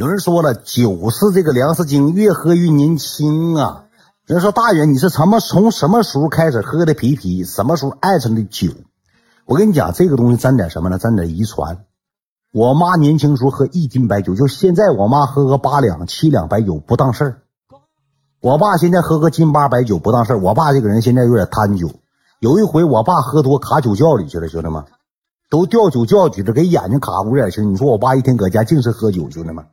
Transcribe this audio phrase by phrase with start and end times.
[0.00, 3.84] 有人说了，酒是这个粮食精，越喝越年轻啊。
[4.24, 7.44] 人说大远，你是什么从什么时候开始喝的啤啤？
[7.44, 8.70] 什么时候爱上的酒？
[9.44, 10.96] 我跟你讲，这个东西沾点什么呢？
[10.96, 11.84] 沾点遗传。
[12.50, 17.42] 我妈年轻时候喝一斤白酒，就现在我妈喝个八两、七两白酒不当事儿。
[18.40, 20.38] 我爸现在喝个斤八白酒不当事儿。
[20.38, 21.90] 我爸这个人现在有点贪酒。
[22.38, 24.82] 有一回我爸喝多卡酒窖里去了，兄弟们，
[25.50, 27.70] 都掉酒窖去了，给眼睛卡五点青。
[27.70, 29.66] 你说我爸一天搁家净是喝酒，兄弟们。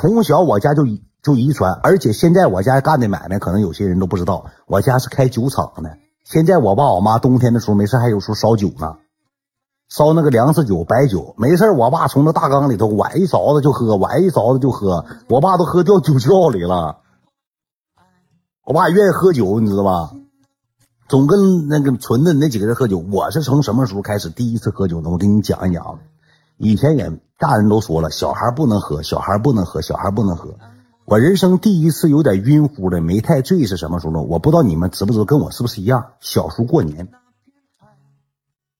[0.00, 0.84] 从小我家就
[1.24, 5.98] 就遗传，而且现在我家干的买卖，可能有些人都不知道，我家是开酒厂的。
[6.22, 8.98] 现在我爸我妈冬天的时候没事还有时候烧酒呢，
[9.88, 16.98] 烧那个粮食酒、白酒，没事我爸从那大缸里头崴一勺子就喝，崴一勺子就喝，我爸都喝掉酒窖里了。
[18.64, 20.12] 我爸愿意喝酒，你知道吧？
[21.08, 23.04] 总跟那个纯的那几个人喝酒。
[23.10, 25.10] 我是从什么时候开始第一次喝酒呢？
[25.10, 25.98] 我给你讲一讲。
[26.58, 30.56] 以前也大人都说了，小孩不能喝，小孩不能喝，小孩不能喝。
[31.04, 34.20] 我人生第一次有点晕乎的，没太醉是什么时候呢？
[34.20, 36.04] 我不知道你们知不知道，跟我是不是一样？
[36.20, 37.08] 小时候过年，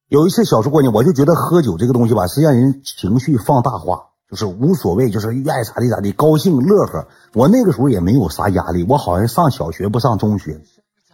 [0.08, 7.06] 有一次小时候过年，我就觉得喝酒这个东西吧，是让人情绪放大化，就是无所谓，就是愿意咋地咋地，高兴乐呵。
[7.32, 10.60] 我那个时候也没有啥压力，我好像上小学不上中学，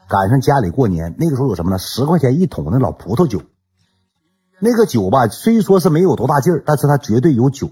[0.09, 1.79] 赶上家里过年，那个时候有什么呢？
[1.79, 3.41] 十块钱一桶的老葡萄酒，
[4.61, 7.71] 那个酒吧虽说是没有多大劲儿，但是它绝对有酒，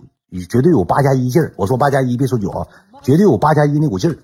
[0.50, 1.55] 绝对有八加一劲儿。
[1.56, 2.69] 我说八加一，别说酒啊。
[3.02, 4.19] 绝对有八加一那股劲儿。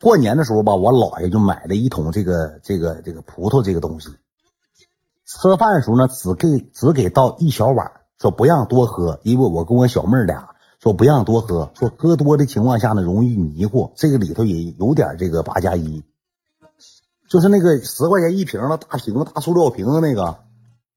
[0.00, 4.10] 过年的时候吧，我姥爷就买了一桶这个这个这个葡萄这个东西。
[5.24, 7.90] 吃饭的时候呢，只给只给倒一小碗，
[8.20, 13.92] 说不让多喝，因为我跟我小妹俩说不让多喝，说喝多的情况下呢容易迷糊。
[13.96, 16.04] 这个里头也有点这个八加一，
[17.28, 20.43] 就是那个十块钱一瓶的大瓶子大塑料瓶的那个。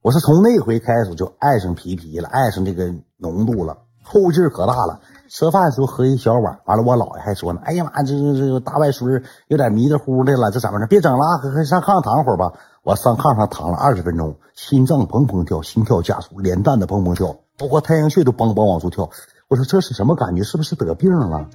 [0.07, 5.01] 我是从那回开始就爱上皮皮了，爱上这个浓度了，后劲可大了。
[5.27, 10.87] 吃饭的时候喝一小碗，完了我姥爷还说呢：“哎呀妈，这这这大外孙有点迷的糊的了，这怎么着？
[10.87, 19.09] 别整了，上炕躺会儿吧。”我上炕上躺了二十分钟，心脏砰砰跳，心跳加速，脸蛋子砰砰跳，包括太阳穴都梆梆往出跳。
[19.49, 20.43] 我说这是什么感觉？
[20.43, 21.49] 是不是得病了？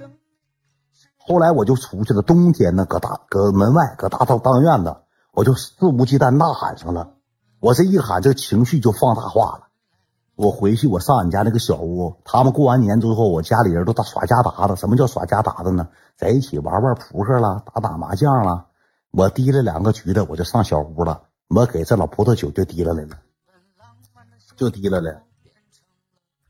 [1.17, 4.95] 后来我就出去了，冬天呢，搁大搁门外，搁大当当院子，
[5.33, 7.13] 我就肆无忌惮呐喊上了。
[7.63, 9.67] 我这一喊，这情绪就放大化了。
[10.35, 14.75] 我回去，我上俺家那个小屋，他们过完年之后，我家里人都打耍家达子。
[14.75, 15.87] 什么叫耍家达子呢？
[16.17, 18.65] 在一起玩玩扑克了，打打麻将了。
[19.11, 21.21] 我提了两个橘子，我就上小屋了。
[21.47, 23.11] 我给这老葡萄酒就提了来了，
[24.57, 25.23] 就提了来。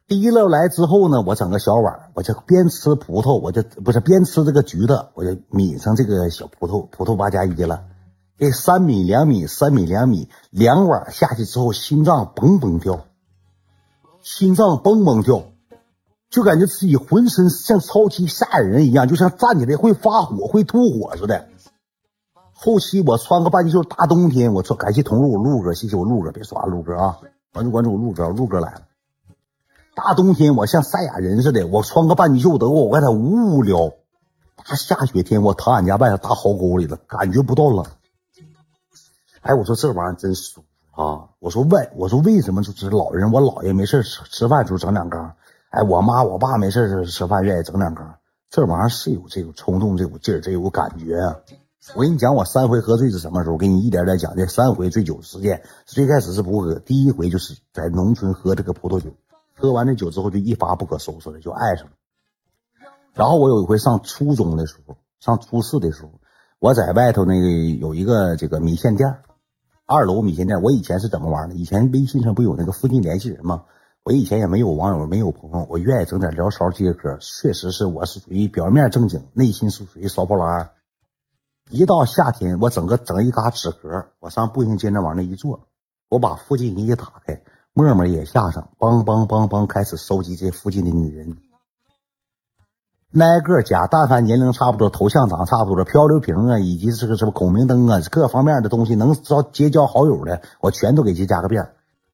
[0.07, 7.83] 提了来之后呢，我整个小碗，我就边吃葡萄，我就不是边吃这个橘子，我就抿上这个小葡萄，葡萄八加一了。
[8.37, 13.05] 这三米两米，三米两米，两碗下去之后，心脏嘣嘣跳。
[14.21, 15.43] 心脏蹦蹦跳，
[16.29, 21.47] 就感觉自己浑身像超级赛亚人一样，就像站起来会发火、会吐火似的。
[22.53, 27.19] 后期我穿个半截袖，大冬天，我说感谢同路我陆哥，谢谢我陆哥，别刷陆哥啊，
[27.51, 28.81] 关注关注我陆哥，陆哥来了。
[29.93, 33.91] 大冬天我像赛亚人似的，我穿个半截袖，得我外头无聊。
[34.55, 37.85] 大下雪天，我躺俺家外头大壕沟里了，感觉不到冷。
[39.43, 40.67] 哎，我说这玩意儿真舒服。
[40.95, 41.29] 啊！
[41.39, 45.35] 我说为我说为什么就是老人，我姥爷没事吃吃饭时候整两缸，
[45.71, 48.17] 哎，我妈我爸没事吃吃饭愿意整两缸，
[48.51, 51.35] 这玩意儿是有这种冲动，这股劲儿，这股感觉啊！
[51.95, 53.57] 我跟你讲，我三回喝醉是什么时候？
[53.57, 55.63] 给你一点点讲这三回醉酒事件。
[55.87, 59.09] 最开始是不喝，第一回就是在农村喝这个葡萄酒，
[59.55, 61.91] 喝完这酒之后就一发不可收拾了，就爱上了。
[63.15, 66.11] 然后我有一回上初中的时候，上初四的时候，
[66.59, 67.49] 我在外头那个
[67.79, 69.17] 有一个这个米线店。
[69.93, 71.53] 二楼米线店，我以前是怎么玩的？
[71.53, 73.65] 以前微信上不有那个附近联系人吗？
[74.03, 77.15] 我以前也没有网友，没有朋友，我愿意整点聊骚接嗑。
[77.19, 80.71] 确实是我是属于表面正经，内心是属于骚包烂。
[81.69, 85.67] 一到夏天，我整个整一沓纸盒，我上步行街那往那一坐，
[86.09, 87.43] 我把附近一打开，
[87.73, 91.37] 陌陌也下上，梆梆梆梆开始收集这附近的女人。
[93.19, 101.69] 挨个加，但凡年龄差不多、头像长差不多的漂流瓶啊，以及这个什么孔明灯啊，各方面的东西能招结交好友的，我全都给去加个遍。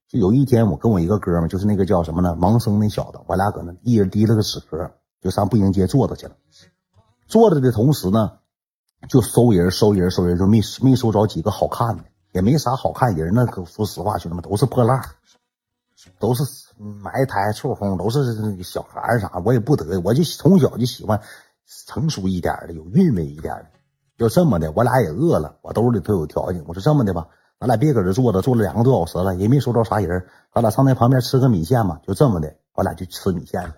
[0.10, 4.92] 就有一天，我跟我一个哥们，就是那个叫什么呢，盲僧那小子，我俩搁那一人提了个纸盒，
[5.22, 6.34] 就上步行街坐着去了。
[7.28, 8.31] 坐着的同时呢，
[9.07, 12.04] 就搜人、搜人、搜人，就没没搜着几个好看的，
[12.34, 13.34] 也没啥好看人。
[13.34, 15.00] 那可说实话，兄弟们都是破烂，
[16.19, 16.44] 都是。
[16.80, 21.22] 埋汰臭烘都是小孩啥，我也不得，我就从小就喜欢
[21.88, 23.66] 成熟一点的，有韵味一点的。
[24.18, 27.28] 就这么的，我俩也饿了，我兜里头有条件，我说这么的吧，
[27.60, 32.00] 咱俩别搁这坐着，坐了两个多小时了，也没收着啥人，咱俩上那旁边吃个米线嘛。
[32.07, 33.75] 就这么的，我俩就吃米线了。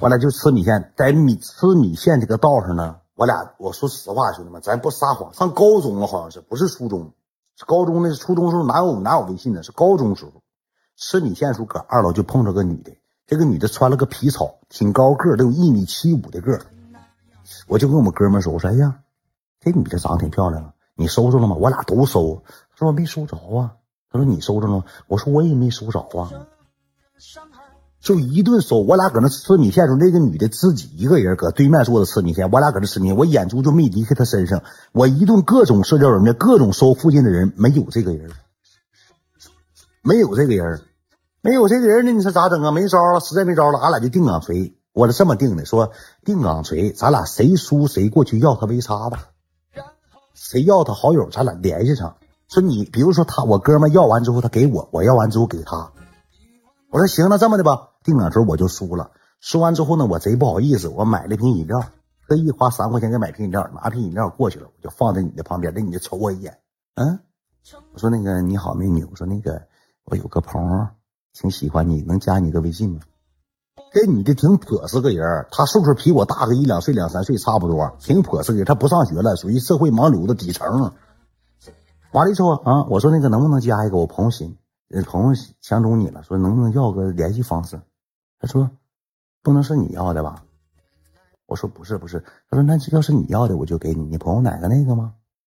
[0.00, 5.32] 我俩就吃米线，在米吃米线这个道上呢，我俩我说实话，兄弟们，咱不撒谎。
[5.34, 7.12] 上高中了，好像是不是初中？
[7.64, 9.62] 高中那初中时候哪有哪有微信呢？
[9.62, 10.42] 是高中时候
[10.96, 12.92] 吃米线时候，搁二楼就碰着个女的，
[13.26, 16.60] 这个女的穿了个皮草，挺高个，得有一米七五的个。
[17.66, 19.00] 我就跟我们哥们说：“我说哎呀，
[19.60, 22.42] 这女的长得挺漂亮啊，你收着了吗？”我俩都收。
[22.46, 23.76] 他说没收着啊。
[24.10, 24.84] 他说你收着了吗？
[25.06, 26.30] 我说我也没收着啊。
[28.00, 34.62] 就一顿搜，我俩搁那吃米线时候，那个女的自己一个人搁对面坐着吃米线，我俩搁那吃米，我眼珠就没离开她身上。
[34.92, 38.30] 我一顿各种社交软件，各种搜附近的人，没有这个人，
[40.02, 40.80] 没有这个人，
[41.40, 42.70] 没有这个人，那你说咋整啊？
[42.70, 44.74] 没招了，实在没招了，俺俩就定岗锤。
[44.92, 45.92] 我是这么定的，说
[46.24, 49.28] 定岗锤，咱俩谁输谁过去要他 V 叉吧，
[50.34, 52.16] 谁要他好友，咱俩联系上。
[52.48, 55.92] 说你比如说他，我哥们要完之后他给我，我要完之后给他。
[56.90, 59.10] 我说行，那这么的吧，定岗时候我就输了。
[59.40, 61.80] 输完之后呢，我贼不好意思，我买了瓶饮料，
[62.26, 65.72] 特意花三块钱给买瓶饮料，拿瓶饮料过去了，我就放在你的旁边。
[65.74, 66.58] 那你就瞅我一眼，
[66.94, 67.20] 嗯，
[67.92, 69.62] 我说那个你好，美女，我说那个
[70.04, 70.86] 我有个朋友
[71.32, 73.00] 挺喜欢你，能加你个微信吗？
[73.92, 78.66] 这女的挺泼是个人，她岁数比我大个一两岁、两三岁差不多，挺泼是个人。
[78.66, 80.92] 她不上学了，属于社会盲流的底层。
[82.12, 84.58] 完了之后啊，我说那个能不能加一个我朋友心？
[85.06, 87.80] 朋友相中你了，说能不能要个联系方式？
[88.40, 88.70] 他说
[89.42, 90.44] 不能是你要的吧？
[91.46, 92.22] 我说不是不是。
[92.50, 94.04] 他说那要是你要的，我就给你。
[94.04, 95.14] 你朋友哪个那个吗？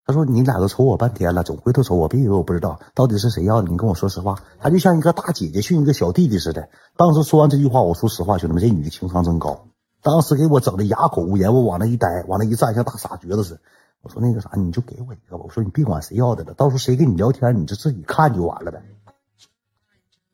[0.05, 3.69] 他说你俩都瞅我半天了，总回头瞅我，别以为我不知道到底是谁要的。
[3.71, 4.43] 你跟我说实话。
[4.59, 6.69] 他就像一个大姐姐训一个小弟弟似的。
[6.97, 9.67] 当时说完这句话，我说实话，兄弟们，这女的情商真高。
[10.03, 13.61] 当时给我整的哑口无言，我往那一呆，往那一站，像大傻橛子似的。
[14.01, 15.45] 我说那个啥，你就给我一个吧。
[15.45, 18.83] 我说你别管谁要的了，到时候谁跟你聊天，你就自己看就完了呗。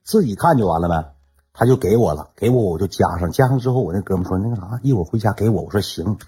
[0.02, 1.13] 自己看就完了呗，
[1.56, 6.18] 他就给我了，给我我就加上，加上之后我那哥们说那个啥，一会儿回家给我，我说行，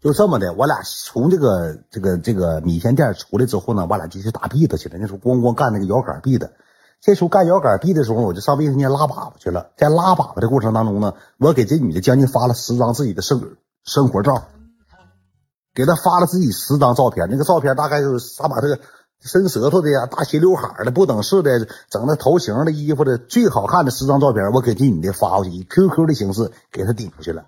[0.00, 4.96] 就这么的，我俩从这个这个这个米线店出来之后呢，我俩就去打币子去了。
[4.98, 6.52] 那时候咣咣干那个摇杆币的，
[7.02, 9.72] 这时候干摇杆币的时候，我就上卫生间拉粑粑去了。
[9.76, 14.44] 在拉粑粑的过程当中呢，我给这女的将近发了十张自己的生生活照，
[15.74, 18.80] 给她发了自己十张照片，那个照片大概就是啥把这个。
[19.20, 27.46] 伸舌头的呀，大齐刘海的，不等式的，整那头型的衣服的，最好看的十张照片，我给这女的发过去，以 QQ 的形式给她顶出去了。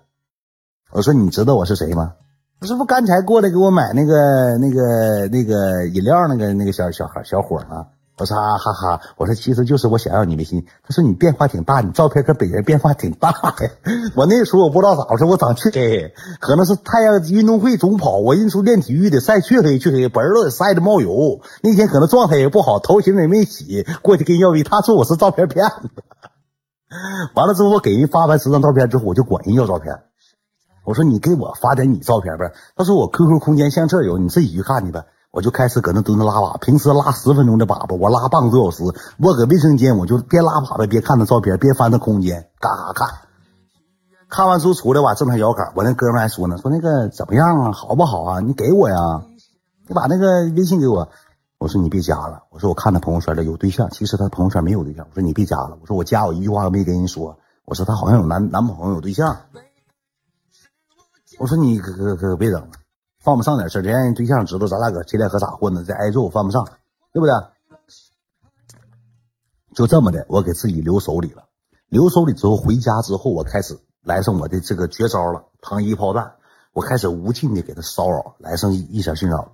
[0.91, 2.13] 我说你知道我是谁吗？
[2.59, 7.87] 我说不刚才过来给我买那个那个那个饮料那个那个小小孩小伙吗？
[8.21, 10.63] 我说啊哈哈，我说其实就是我想要你微信。
[10.83, 13.55] 他说你变化挺大，你照片跟本人变化挺大呀。
[14.15, 21.41] 我那时候我不知道咋回事，我长黢黑，可能是太阳运动会总跑，我认输练体育的晒黢黑黢黑，本人都得晒的冒油。
[21.63, 25.89] 那天可能状态也不好，头型也没洗，过去跟人要微，他说我是照片骗子。
[27.33, 29.95] 完了之后，我给人发完十张照片之后，我就管人要照片。
[30.85, 32.53] 我说你给我发点你照片呗。
[32.75, 35.05] 他说我 QQ 空间相册有，你自己去看去呗。
[35.31, 38.83] 我就开始搁那蹲着拉粑，平时拉十分钟的粑粑，我拉半个多小时。
[39.17, 43.09] 我搁卫生间，我就边拉粑粑边看那照片，边翻那空间，嘎嘎看。
[44.27, 45.71] 看完之后出来吧，正常摇杆。
[45.75, 48.39] 我那哥们还说呢，说那个怎么样啊，好不好啊？
[48.41, 49.23] 你给我呀，
[49.87, 51.09] 你把那个微信给我。
[51.57, 55.05] 我说你别加了，我说我看他朋友圈了有对象，其实他朋友圈没有对象。
[55.09, 57.37] 我说你别加了，我说我加我一句话都没跟人说。
[57.65, 59.37] 我说他好像有男男朋友有对象。
[61.39, 62.67] 我说你可可可别整了。
[63.21, 65.83] 犯不上点事，连对象知道咱俩搁天天搁咋混呢？
[65.83, 66.65] 再挨揍犯不上，
[67.13, 67.33] 对不对？
[69.75, 71.43] 就这么的，我给自己留手里了。
[71.87, 76.33] 留手里之后，回家之后，我开始来上我的这个绝招了，糖衣炮弹。
[76.73, 79.53] 我开始无尽的给他骚扰，来上一闪寻找。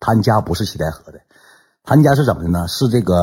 [0.00, 1.20] 他家不是七台河的，
[1.84, 2.66] 他家是怎么的呢？
[2.66, 3.14] 是这个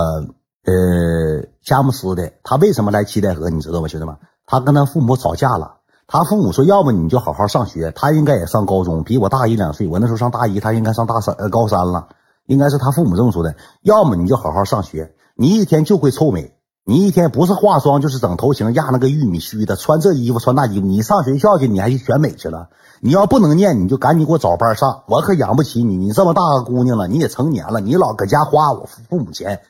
[0.63, 2.32] 呃佳木斯的。
[2.44, 3.50] 他为什么来七台河？
[3.50, 4.15] 你知道吗，兄弟们？
[4.46, 5.82] 他跟他父母吵架了。
[6.07, 9.88] 他父母说：“要么你就好好上学。”他应该也上高中，比我大一两岁。
[9.88, 12.09] 我那时候上大一，他应该上大三呃高三了。
[12.45, 16.53] 应该是他父母这么说的：“要么你就好好上学，你一天就会臭美，
[16.85, 20.85] 你一天不是化妆就是整头型压那个玉米须的，穿这衣服穿那衣服。
[20.85, 22.69] 你上学校去，你还去选美去了？
[23.01, 25.05] 你要不能念，你就赶紧给我找班上。
[25.07, 29.62] 我可养不起你，你这么大个姑娘了，你也成年了，你老搁家花我父母钱，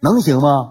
[0.00, 0.70] 能行吗？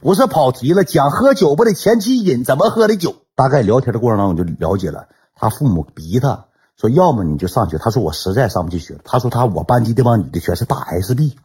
[0.00, 7.78] 不是跑题了，讲喝酒不得前期瘾，怎么喝的酒？”大概聊天的过程当中，我就了解了他父母逼他说，要么你就上学。
[7.78, 11.36] 他说我实在上不去学他说他我班级这帮女的全是大 S B。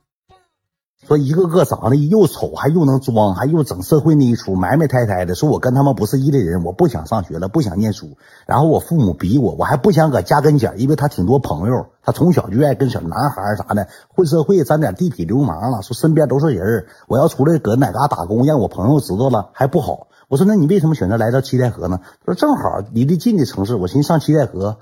[1.07, 5.35] 说一个个长得又丑，还又能装，还又整社会那一出，埋埋汰汰的。
[5.35, 8.17] 说我跟他们不是一类人，我不想上学了，不想念书。
[8.47, 15.83] 然后我父母逼我，我还不想搁家跟前，因为他挺多朋友，他从小就爱跟小男孩啥的混社会，沾点地痞流氓了。
[15.83, 20.07] 说身边都是人，我要出来搁哪嘎打工，让我朋友知道了还不好。
[20.27, 21.99] 我说那你为什么选择来到七台河呢？
[22.25, 24.79] 他说正好离得近的城市，我寻思上七台河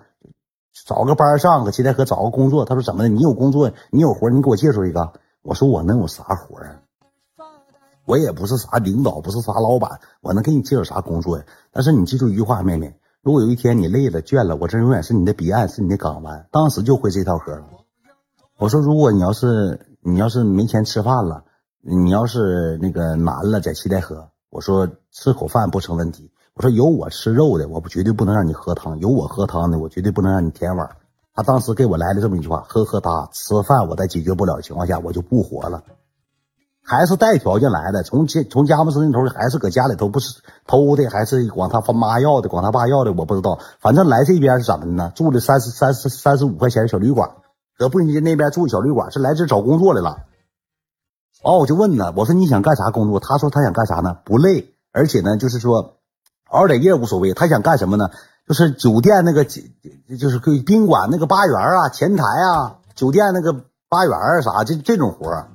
[0.87, 2.63] 找个班上，搁七台河找个工作。
[2.63, 3.09] 他说怎么的？
[3.09, 5.11] 你有工作，你有活，你给我介绍一个。
[5.43, 6.79] 我说我能有啥活啊？
[8.05, 11.45] 我也不是啥领导，不是啥老板，我能给你介绍啥工作呀？
[11.71, 16.47] 但是你记住一句话，妹妹，如果有一天你累了倦了，我这永远是你的彼岸，是你的港湾。
[16.51, 17.63] 当时就会这套嗑了。
[18.57, 21.43] 我说如果你要是你要是没钱吃饭了，
[21.81, 26.31] 你要是那个难了，在七台河，我说吃口饭不成问题。
[26.55, 30.89] 我说有我吃肉的，我不绝对不能让你喝汤；有我喝汤的，我绝对不能让你舔碗。
[31.33, 35.83] 他当时给我来了这么一句话：呵呵哒，吃饭我在解决不了的情况下，我就不活了。
[36.85, 43.57] 还是带条件来的，从家从佳木斯那头还是搁家里头，不是偷的，还是管他妈要的，管他爸要的，我不知道。
[43.79, 45.11] 反正来这边是怎么的呢？
[45.15, 47.31] 住的三十三十三十五块钱的小旅馆，
[47.77, 50.25] 搁步行街那边住小旅馆，是来这找工作来了。
[51.41, 53.19] 哦，我就问他，我说你想干啥工作？
[53.21, 54.17] 他说他想干啥呢？
[54.25, 55.95] 不累，而且呢，就是说
[56.49, 57.33] 熬点夜无所谓。
[57.33, 58.11] 他想干什么呢？
[58.47, 63.53] 就是酒店那个，就是宾馆那个吧员啊，前台啊，酒店那个
[63.89, 65.47] 吧员啥这这种活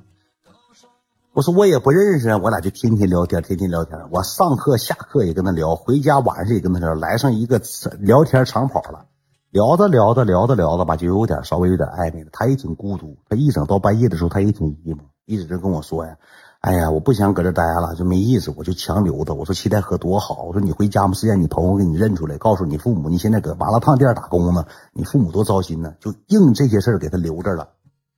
[1.34, 3.96] 我说我也不认识，我俩就天天聊天，天天聊天。
[4.10, 7.60] 我上课下课也跟他聊，回家晚上也跟他聊，来上一个
[8.00, 9.06] 聊天长跑了。
[9.50, 12.28] 聊着聊着聊着聊着吧，就有点稍微有点暧昧了。
[12.32, 16.16] 他也挺孤独，他一整到半夜的时候，他也挺 emo，一直就跟我说呀
[16.60, 27.68] ：“哎呀，我不想搁这待了，就没意思，我就强留他。”我说：“七台河多好。”我说：“你回家嘛，是让你朋友给你认出来，告诉你父母，你现在搁麻辣烫店打工呢，你父母多糟心呢。”就硬这些事儿给他留着了。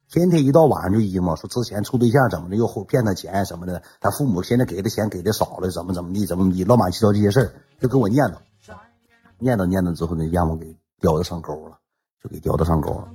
[0.09, 8.37] 天天一到晚上就 emo，说之前处对象怎么的，又骗他钱什么的，他父母现在给的钱给的少了，怎么怎么地，怎么地，乱七糟这些事儿，就跟我念叨，
[9.39, 11.79] 念叨念叨之后呢，让我给叼到上钩了，
[12.23, 13.09] 就给叼到上钩了。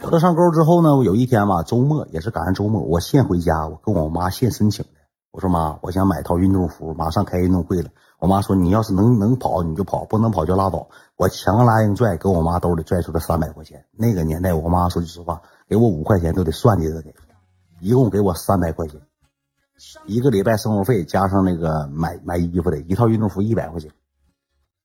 [0.00, 4.90] 叼到上钩之后呢，我有一天吧，周末也是赶上周末，我现回家，我跟我妈现申请的。
[5.30, 7.90] 我说妈，我想买套运动服，马上开运动会了。
[8.18, 10.88] 我妈说你要是能能跑你就跑，不能跑就拉倒。
[11.16, 13.84] 我强拉硬拽，给我妈兜里拽出了三百块钱。
[13.92, 15.42] 那个年代，我妈说句实话。
[15.68, 17.12] 给我五块钱都得算计着给，
[17.80, 19.00] 一共给我三百块钱，
[20.06, 23.90] 一个礼拜生活费加上那个买买衣服的一套运动服一百块钱，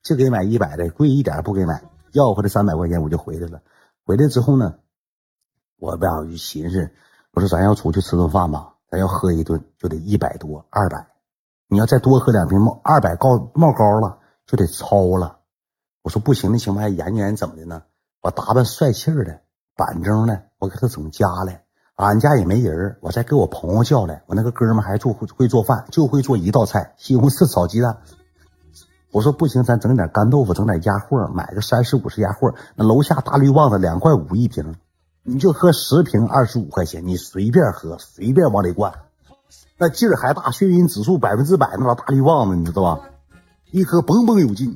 [0.02, 3.62] 就给买一百的，贵一点不给买，要回来三百块钱我就回来了。
[4.06, 4.76] 回来之后呢，
[5.78, 6.92] 我吧我就寻思，
[7.34, 11.08] 我说咱要出去吃顿饭吧，咱要喝一顿就得一百多二百，
[11.68, 15.40] 你要再多喝两瓶冒二百高冒高了就得超了。
[16.02, 17.84] 我说不行的情况下，研究研究怎么的呢？
[18.22, 19.42] 我打扮帅气的。
[19.74, 21.64] 板正的，我给他整家来。
[21.96, 24.22] 俺家也没人，我再给我朋友叫来。
[24.28, 28.02] 我那个哥们还做会做饭，就会做一道菜：西红柿炒鸡蛋。
[29.12, 32.56] 我说不行，咱整点干豆腐，整点鸭货，买个三十五十鸭货。
[32.76, 34.76] 那楼下大绿棒子两块五一瓶，
[35.24, 38.94] 你就喝十瓶二十五块钱，你随便喝，随便往里灌，
[39.78, 43.10] 那劲儿还大，眩晕指数百分之百，那老大绿棒子，你知道吧？
[43.72, 44.76] 一喝嘣嘣有劲。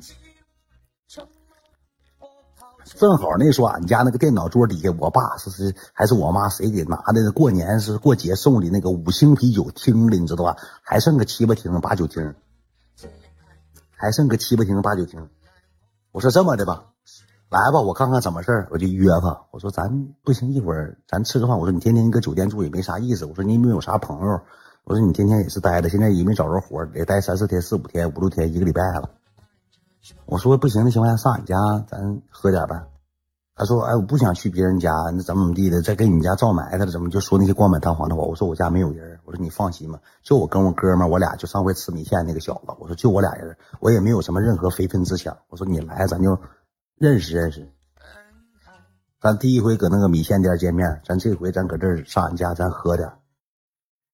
[2.98, 7.32] 正好那时候俺家那个电脑桌底下，我爸是是还是我妈谁给拿的？
[7.32, 10.56] 过年是过节送的那个五星啤酒听的，你知道吧？
[10.82, 12.36] 还剩个七八听八九听，
[13.96, 15.30] 还剩个七八瓶八九瓶。
[16.12, 16.86] 我说这么的吧，
[17.50, 19.46] 来吧，我看看怎么事儿，我就约他。
[19.52, 21.58] 我说咱不行，一会儿咱吃个饭。
[21.58, 23.26] 我说你天天搁酒店住也没啥意思。
[23.26, 24.40] 我说你有没有啥朋友？
[24.84, 29.10] 我说你天天也是待着，现在也没找着活，得待三四天、四五天、五六天、一个礼拜了。
[30.26, 31.56] 我说不行的情况下，上俺家
[31.88, 32.84] 咱喝点呗。
[33.58, 46.38] 他说：“哎，我不想去别人家，那怎么怎么地的，再给你家造埋汰了，怎么就说那些冠冕堂皇的话？”我说：“我家没有人。”我说：“你放心吧，就我跟我哥们，我俩就上回吃米线那个小子。”我说：“就我俩人，我也没有什么任何非分之想。”我说：“你来，咱就
[46.98, 47.66] 认识认识。
[49.22, 53.10] 咱第一回搁那个米线店见面，咱这回咱搁这儿上俺家，咱喝点。”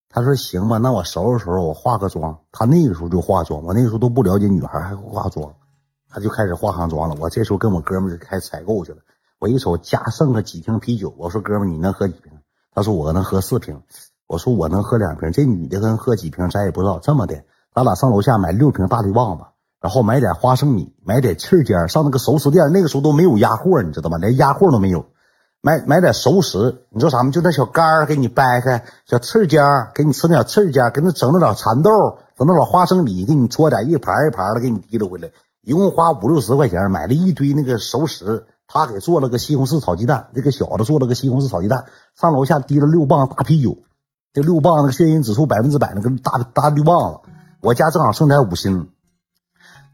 [0.07, 5.51] 他说：“行吧，那我收拾收拾，我化个妆。”他那个时候就化妆，我那个时候都不了解女孩还会化妆，
[6.10, 7.15] 他就开始化上妆了。
[7.19, 9.00] 我这时候跟我哥们就开采购去了。
[9.41, 12.31] 我一瞅家剩个几瓶啤酒，我说哥们你能喝几瓶？
[12.75, 13.81] 他说我能喝四瓶。
[14.27, 15.31] 我说我能喝两瓶。
[15.31, 17.00] 这女的能喝几瓶咱也不知道。
[17.00, 17.43] 这么的，
[17.74, 19.45] 咱俩上楼下买六瓶大绿棒子，
[19.81, 24.19] 然后买点花生米，买点气尖上那个熟食店，那个时候都没有鸭货，你知道吗？
[24.19, 25.07] 连鸭货都没有。
[25.60, 27.31] 买买点熟食，你说啥吗？
[27.31, 29.63] 就那小干儿给你掰开，小翅尖
[29.95, 31.89] 给你吃那点翅尖给你整那点蚕豆，
[32.38, 35.31] 整那点花生米，给你搓点一盘一盘的给你提溜回来，
[35.63, 38.45] 一共花五六十块钱，买了一堆那个熟食。
[38.74, 43.80] 他给做了个西红柿炒鸡蛋，这个小子做了个西红柿炒鸡蛋，上楼下提了六磅大啤酒，
[44.32, 47.20] 这六磅那个眩晕指数百分之百那个大大绿棒子，
[47.60, 48.88] 我家正好剩点五星，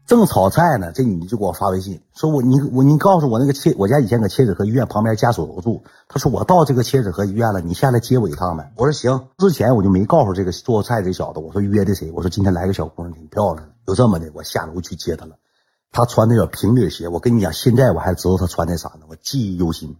[0.06, 8.72] 正炒菜呢，这女的就给我发微信说，我你我你告诉我那个切，我家以前搁切子河医院旁边家属楼住，他说我到这个切子河医院了，你下来接我一趟呗。
[8.76, 13.72] 我说行，之前我就没告诉这个做菜这小子，我说约的谁，我说今天来个小姑娘挺漂亮的。
[13.88, 15.32] 就这么的，我下楼去接她了。
[15.90, 19.96] 他穿那条平底鞋，我跟你讲，现在我还知道他穿的啥呢，我记忆犹新。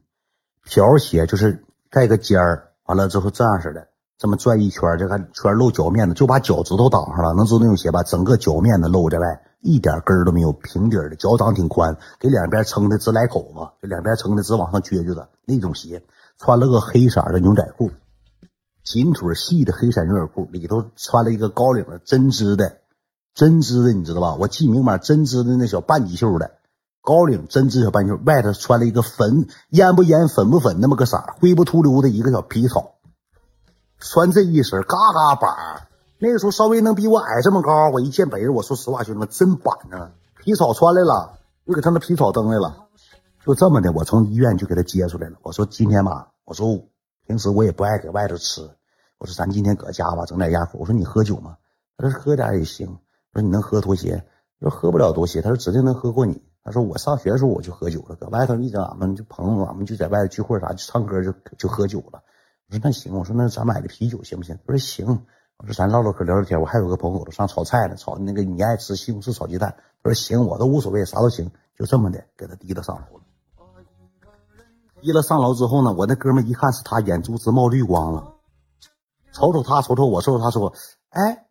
[0.65, 7.33] 瓢鞋就是盖个尖儿，完了之后这样式的，这么转一圈，这个圈露脚面子，就把脚趾头挡上了。
[7.33, 8.03] 能知道那种鞋吧？
[8.03, 16.05] 整个脚面子露在外，一点跟儿都没有，平底的，脚掌挺宽，给两边撑的直来口子，就两边撑的直往上撅撅的那种鞋。
[16.39, 17.91] 穿了个黑色的牛仔裤，
[18.85, 22.77] 紧腿细的黑色牛仔裤，里头穿了一个高领的针织的。
[23.39, 24.35] 针织的，你知道吧？
[24.35, 26.57] 我记明白，针织的那小半截袖的
[27.01, 32.97] 高领针织小半袖，外头穿了一个粉烟不烟粉不粉那么个色，灰不秃溜的一个小皮草。
[34.01, 35.87] 穿这一身，嘎嘎板。
[36.19, 40.11] 那个时候稍微能比我矮这么高，我一见别人，我说实话，兄弟们真板呢。
[40.43, 42.89] 皮草穿来了，又给他那皮草蹬来了，
[43.47, 45.37] 就这么的，我从医院就给他接出来了。
[45.43, 46.77] 我说今天吧，我说
[47.25, 48.69] 平时我也不爱搁外头吃，
[49.19, 50.81] 我说咱今天搁家吧，整点鸭口。
[50.81, 51.57] 我说你喝酒吗？
[51.97, 52.99] 他说喝点也行。
[53.39, 54.25] 说你能喝多些？
[54.61, 55.41] 说喝不了多些。
[55.41, 56.43] 他说指定能喝过你。
[56.65, 62.21] 他说我上学的时候我就喝酒了，搁外头一整，俺们就朋友，俺们就在外头聚会啥，就唱歌就就喝酒了。
[62.69, 64.59] 我说那行，我说那咱买的啤酒行不行？
[64.67, 65.07] 他说行。
[65.59, 66.61] 我说咱唠唠嗑聊聊天。
[66.61, 69.75] 我还有个朋友都上炒菜了，炒那个你爱吃西红柿炒鸡蛋。
[70.03, 71.51] 他说行，我都无所谓，啥都行。
[71.77, 73.23] 就这么的给他提了上楼了。
[75.01, 78.35] 提了上楼之后呢，我那哥们一看是他，眼珠子冒绿光了，
[79.33, 80.75] 瞅瞅他，瞅瞅我，瞅瞅他说，
[81.11, 81.48] 哎。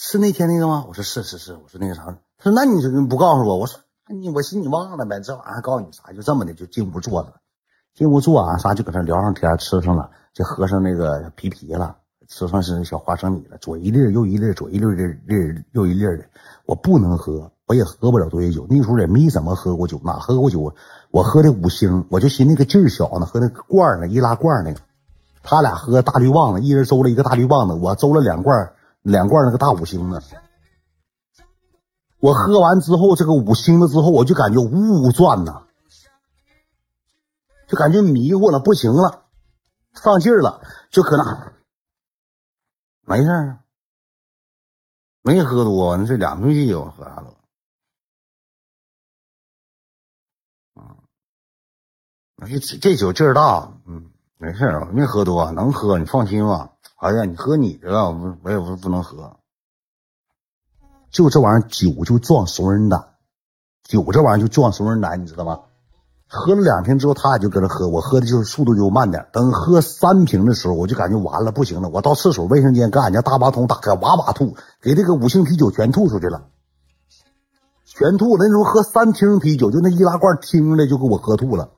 [0.00, 0.84] 是那天那个吗？
[0.86, 2.04] 我说是是是，我说那个啥，
[2.38, 6.12] 他说那你就不告诉我，我说你我寻你忘了呗，这玩意儿告诉你啥？
[6.12, 7.34] 就这么的就进屋坐了，
[7.96, 11.96] 进屋坐啊啥就搁那聊上天，吃上了，就喝上那个皮皮了，
[12.28, 16.24] 吃上是小花生米了，左一粒右一粒，左一粒粒粒右一粒的。
[16.64, 20.72] 我不能喝，我也喝不了多些酒，那时候也没怎么喝过酒，哪喝过酒？
[21.10, 24.80] 我喝的五星，我就寻那个劲儿小呢，喝那个罐呢，易拉罐那个。
[25.42, 28.70] 他俩喝大绿棒子，一人周了一个大绿棒子，我周了两罐。
[29.08, 30.22] 两罐那个大五星的，
[32.20, 35.62] 我喝完之后，这个五星的之后，我就感觉呜呜转呐，
[37.66, 39.24] 就感觉迷糊了，不行了，
[39.94, 41.52] 上劲儿了，就搁那，
[43.02, 43.56] 没事
[45.22, 47.34] 没喝多，那这两瓶啤酒喝啥了？
[50.74, 50.96] 啊，
[52.46, 56.72] 这这酒劲儿大，嗯，没事儿，没喝多，能喝，你放心吧。
[56.98, 59.36] 哎呀，你喝你的了，我我也不不能喝。
[61.10, 63.14] 就这玩意儿，酒就壮怂人胆，
[63.84, 65.60] 酒这玩意儿就壮怂人胆，你知道吗？
[66.26, 69.26] 喝了两瓶之后，他俩就搁那喝，我喝的就是速度就慢点。
[69.32, 71.88] 等喝三瓶的时候，我就感觉完了，不行了。
[71.88, 76.48] 我到厕所卫生间，给俺家大马桶打开，哇哇吐，给这个五星啤酒全吐出去了，
[77.86, 78.44] 全吐了。
[78.44, 81.70] 那时候喝三瓶啤酒，就那易拉罐听的就给我喝吐了，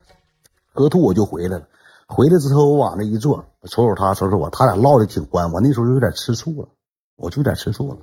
[0.73, 1.67] 喝吐我就回来了。
[2.07, 5.51] 回来之后，我往那一坐，瞅瞅他，瞅瞅我，他俩唠的挺欢。
[5.51, 6.67] 我那时候就有点吃醋了，
[7.15, 7.97] 我就有点吃醋了。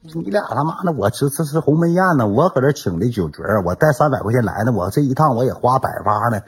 [0.00, 6.40] 你俩他妈的，我吃吃吃鸿门宴呢，我搁这请的酒局我带三百块钱来的，我这一趟我也花百八呢。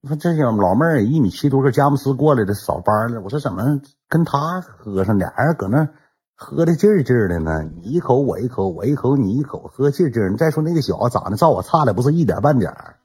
[0.00, 3.20] 你说这小老妹儿一米七多个佳木斯过来的，扫班了。
[3.20, 5.88] 我说怎么跟他喝上，俩人搁那
[6.34, 7.62] 喝的劲劲的呢？
[7.62, 10.32] 你一口我一口，我一口你一口，喝劲劲。
[10.32, 12.96] 你再说那个小子长得照我差的不是一点半点儿。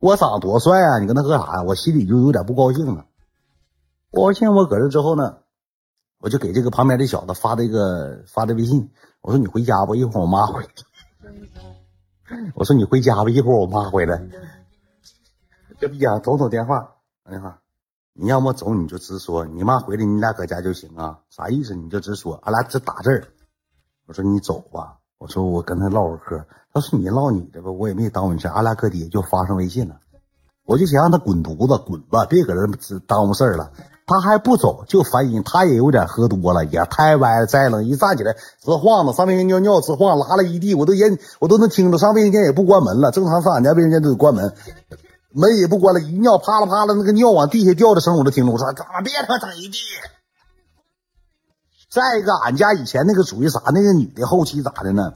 [0.00, 0.98] 我长多帅啊！
[1.00, 1.62] 你跟他喝啥呀？
[1.62, 3.06] 我心里就有点不高兴了。
[4.10, 5.38] 不高兴，我搁这之后呢，
[6.18, 10.68] 我就给这个旁边的小子发这个发的微信，我说你回家吧，一会儿我妈回来。
[12.54, 14.22] 我说你回家吧，一会儿我妈回来。
[15.80, 17.60] 这逼呀，走走电话，打电话。
[18.12, 21.20] 你要么走你就直说，你妈回来你俩搁家就行啊。
[21.30, 21.74] 啥意思？
[21.74, 23.32] 你就直说，俺俩只打字。
[24.06, 24.97] 我说你走吧。
[25.18, 29.96] 我说我跟他唠会嗑，他说你唠你的吧，我也没耽误你事俺俩搁底下就发上微信了。
[30.64, 33.72] 我就想让他滚犊子，滚吧，别搁这耽误事儿了。
[34.06, 35.42] 他还不走，就烦人。
[35.42, 41.98] 他也有点喝多了，也太歪了，再冷一站起来直晃的，上卫生间尿尿直晃，拉了一地，我都也我都能听着。
[41.98, 44.54] 上卫生间也不关门了，正常上俺家卫生间都得关门，
[45.32, 48.52] 门也不关了，一尿啪啦啪啦，那个尿往地下掉的声我都听着。
[48.52, 49.78] 我说咋别他妈整一地。
[51.90, 53.60] 再一个，俺家以前那个属于啥？
[53.72, 55.14] 那个女的后期咋的呢？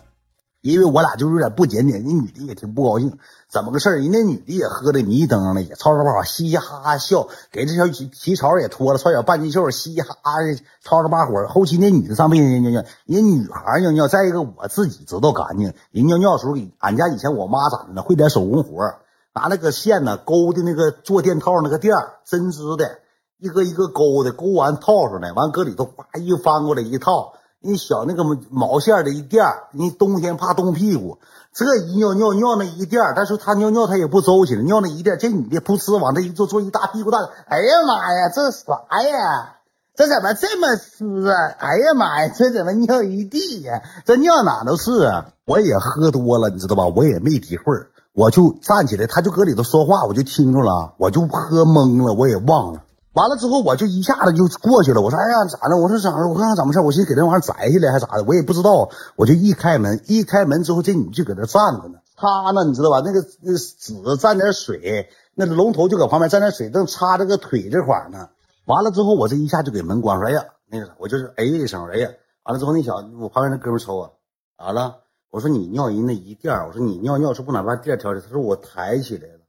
[0.62, 3.18] 因为我俩就有点不检点，那女的也挺不高兴。
[3.50, 3.96] 怎么个事儿？
[3.98, 11.46] 人那女的也喝的迷瞪了，也吵吵吧嘻嘻哈哈笑，给这小皮草也脱了，穿小半截袖，嘻嘻哈哈的吵吵吧火。
[11.48, 14.06] 后期那女的上卫生间尿尿，人女孩尿尿。
[14.06, 15.74] 再一个，我自己知道干净。
[15.90, 18.02] 人尿尿的时候，俺家以前我妈咋的呢？
[18.02, 18.94] 会点手工活，
[19.34, 23.01] 拿那个线呢勾的那个坐垫套那个垫针织的。
[23.42, 31.18] 一个一个勾的，勾完套上来，完搁里头哗一翻过来一套，你小那个毛线的一垫你冬天怕冻屁股，
[31.52, 39.56] 这一尿尿尿那一垫但是他尿尿他也不周起来，尿那一垫这女的噗呲往这一坐，坐一大屁股蛋，哎呀妈呀，这啥呀？
[39.96, 41.52] 这怎么这么湿啊？
[41.58, 43.82] 哎呀妈呀，这怎么尿一地呀？
[44.06, 45.32] 这尿哪都是啊！
[45.46, 46.86] 我也喝多了，你知道吧？
[46.86, 52.84] 我也没抵会儿，我就站起来，他就搁里头说话，我就听着了，我就喝懵了，我也忘了。
[53.12, 55.02] 完了之后，我就一下子就过去了。
[55.02, 55.76] 我说：“哎呀，咋的？
[55.76, 56.26] 我说咋的？
[56.28, 56.80] 我看看怎么事？
[56.80, 58.24] 我寻思给这玩意儿摘下来还咋的？
[58.24, 58.88] 我也不知道。
[59.16, 63.02] 我就一开门，一开门之后，这女就搁那站着呢，擦呢，你知道吧？
[63.04, 68.30] 那个那纸蘸点水，那龙头就搁旁边沾点水，正擦这个腿这块呢。
[68.64, 70.26] 完了之后，我这一下就给门关上。
[70.28, 72.08] 哎呀，那个啥，我就是哎一声，哎呀，
[72.44, 74.14] 完了之后，那小我旁边那哥们瞅我，
[74.56, 75.00] 咋了？
[75.30, 79.40] 我说你尿人那一垫我说你尿尿是不哪把垫挑起他说我抬起来了。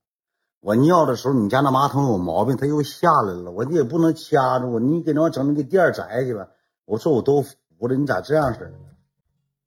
[0.63, 3.51] 我尿的时候，你家那马桶有毛病，它又下来了。
[3.51, 6.47] 我你也不能掐着我，你给那整那个垫摘去吧。
[6.85, 7.53] 我说我都服
[7.89, 8.73] 了，你咋这样式的？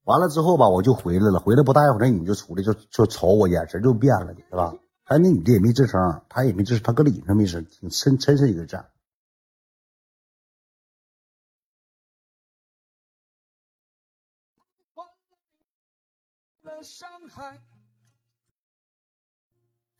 [0.04, 1.38] 完了之后吧，我就回来了。
[1.38, 4.74] 回来不大一会儿，那女就出来，就就瞅我，眼神就变了，对吧？
[5.04, 8.64] 但那女的也没吱声，她也没吱，她搁里头没声，挺真真是一个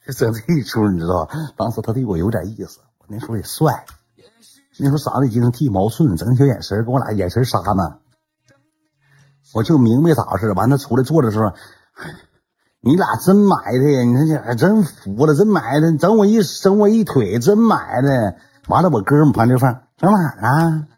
[0.06, 0.12] 就。
[0.14, 1.34] 整这一出，你知道吧？
[1.56, 3.84] 当时他对我有点意思，我那时候也帅，
[4.78, 7.98] 那时候嗓子已经剃毛寸，整小眼神，跟我俩眼神杀呢。
[9.54, 10.52] 我就明白咋回事。
[10.52, 11.52] 完，他出来坐的时候，
[12.80, 14.02] 你俩真埋汰呀！
[14.02, 18.36] 你说这真服了，真埋汰，整我一整我一腿，真埋汰。
[18.68, 20.88] 完了，我哥们旁边放整哪儿啊？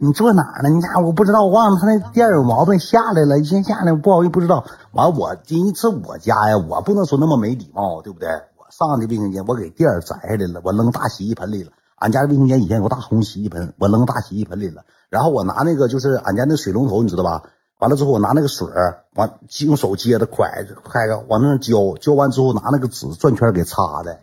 [0.00, 0.68] 你坐哪儿呢？
[0.68, 4.64] 你家我不知道，我忘了他那店有毛病，下来了，先下来，不好意思，不知道。
[4.92, 8.28] 完，我第一次我家呀，我不能说那么没礼貌，对不对？
[8.56, 11.72] 我上的卫生间，我给垫摘下来了，我扔大洗衣盆里了。
[11.96, 14.82] 俺家卫生间以前有个大红洗衣盆，我扔大洗衣盆里了。
[15.10, 17.42] 然后我拿那个就是俺家那水龙头，你知道吧？
[17.80, 24.20] 完了之后，我拿那个水儿，完用手接着快快个往那浇，浇完之后拿那个纸转圈给擦的，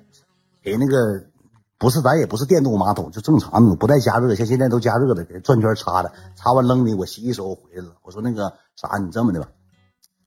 [0.63, 1.23] 给那个。
[1.77, 6.95] 不是，咱也不是电动马桶，就正常那种，不带加热，像现在都加热的，给转圈擦的，擦完扔的。
[6.95, 7.95] 我洗洗手回来了。
[8.01, 9.47] 我说那个啥，你这么的吧，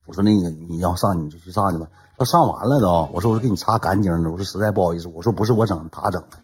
[0.06, 1.88] 我说那个你要上你就去上去吧。
[2.18, 4.30] 他上完了都，我说我给你擦干净了。
[4.30, 6.38] 我说实在不好意思，我说不是我整，他整的。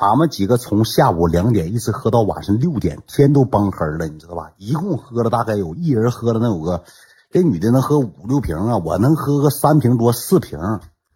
[0.00, 4.50] 俺们几个从下午两点一直喝到晚上六点，天都崩黑了，你知道吧？
[4.56, 6.82] 一共喝了大概有一人喝了能有个，
[7.30, 10.58] 这女的能喝五六瓶啊，我能喝个三瓶多四瓶。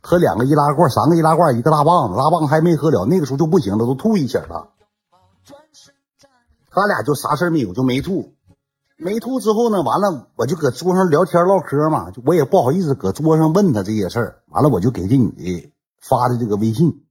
[0.07, 4.69] 喝两个易拉罐，三个易拉罐，一个大棒子，大棒子还没喝了，那个时候就不行了，都吐一起了。
[6.71, 8.33] 他俩就啥事没有，就没吐，
[8.97, 17.06] 没吐之后呢，完了我就搁桌上聊天唠嗑嘛，我也不好意思搁桌上问他这些事儿，完了我就给这女的发的这个微信。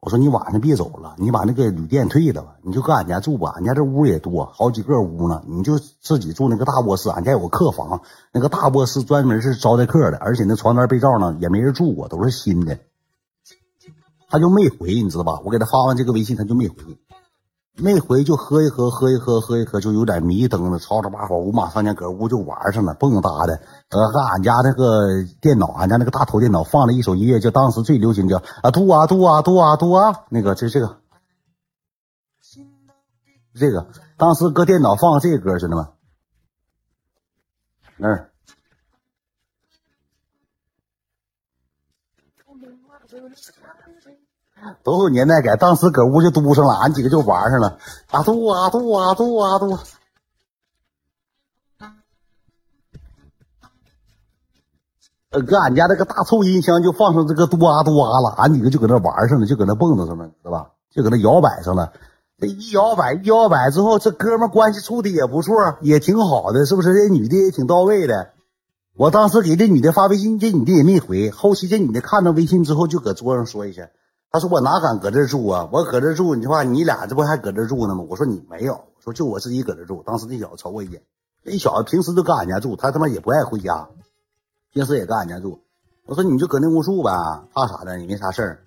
[0.00, 3.52] 我说你晚上别走了，你把那个旅店退了吧，你就搁俺家住吧。
[3.56, 7.10] 俺家这屋也多，好几个屋呢，你就自己住那个大卧室。
[7.10, 8.00] 俺家有个客房，
[8.32, 12.78] 那个大卧室专门是招待客的，而且那床单被罩呢也没人住过，都是新的。
[14.28, 15.40] 他就没回，你知道吧？
[15.44, 16.76] 我给他发完这个微信，他就没回。
[17.80, 23.60] 那回就喝一喝，喝一喝，喝一喝就有点迷瞪了，吵吵把火，五马上前搁屋就玩上了，蹦哒的。
[23.90, 30.96] 呃，和俺家那个电脑，俺家那个大头电脑放了一首音乐，就当时最流行叫啊嘟啊嘟啊嘟啊嘟啊，那个就是这个，
[33.54, 33.86] 这个
[34.16, 35.90] 当时搁电脑放这个歌，知道吗？
[37.96, 38.27] 那儿。
[44.82, 47.78] 都有年代感，当时搁屋就嘟上了，俺几个就玩上了，
[48.10, 49.78] 啊嘟啊嘟啊嘟啊嘟。
[55.30, 60.70] 呃，搁俺家那个大臭音箱就放上这个嘟啊嘟啊了，俺几个就搁那玩上了，就搁那蹦跶上了，知道吧？
[60.90, 61.92] 就搁那摇摆上了。
[62.40, 66.94] 这一摇摆一摇摆之后，这哥们关系处的也不错，也挺好的，是不是？
[66.94, 68.30] 这女的也挺到位的。
[68.96, 71.30] 我当时给这女的发微信，这女的也没回。
[71.30, 73.90] 后期这女的看到微信之后，就搁桌上说一下。
[74.30, 75.68] 他说：“我哪敢搁这住啊？
[75.72, 81.02] 我搁这住，你话你俩这不还搁这住呢吗？”我说：“你没有，我说就我自己搁这住。”当时那小子瞅我一眼，
[81.42, 83.88] 那小子平时就搁俺家住，他他妈也不爱回家，
[84.70, 85.62] 平时也搁俺家住。
[86.04, 87.10] 我说：“你就搁那屋住呗，
[87.54, 87.98] 怕啥的？
[88.00, 88.64] 也没啥事儿。”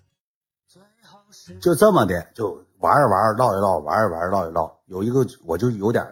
[1.62, 4.80] 就这么的，就玩一玩，唠一唠，玩一玩，唠一唠。
[4.86, 6.06] 有一个我就有点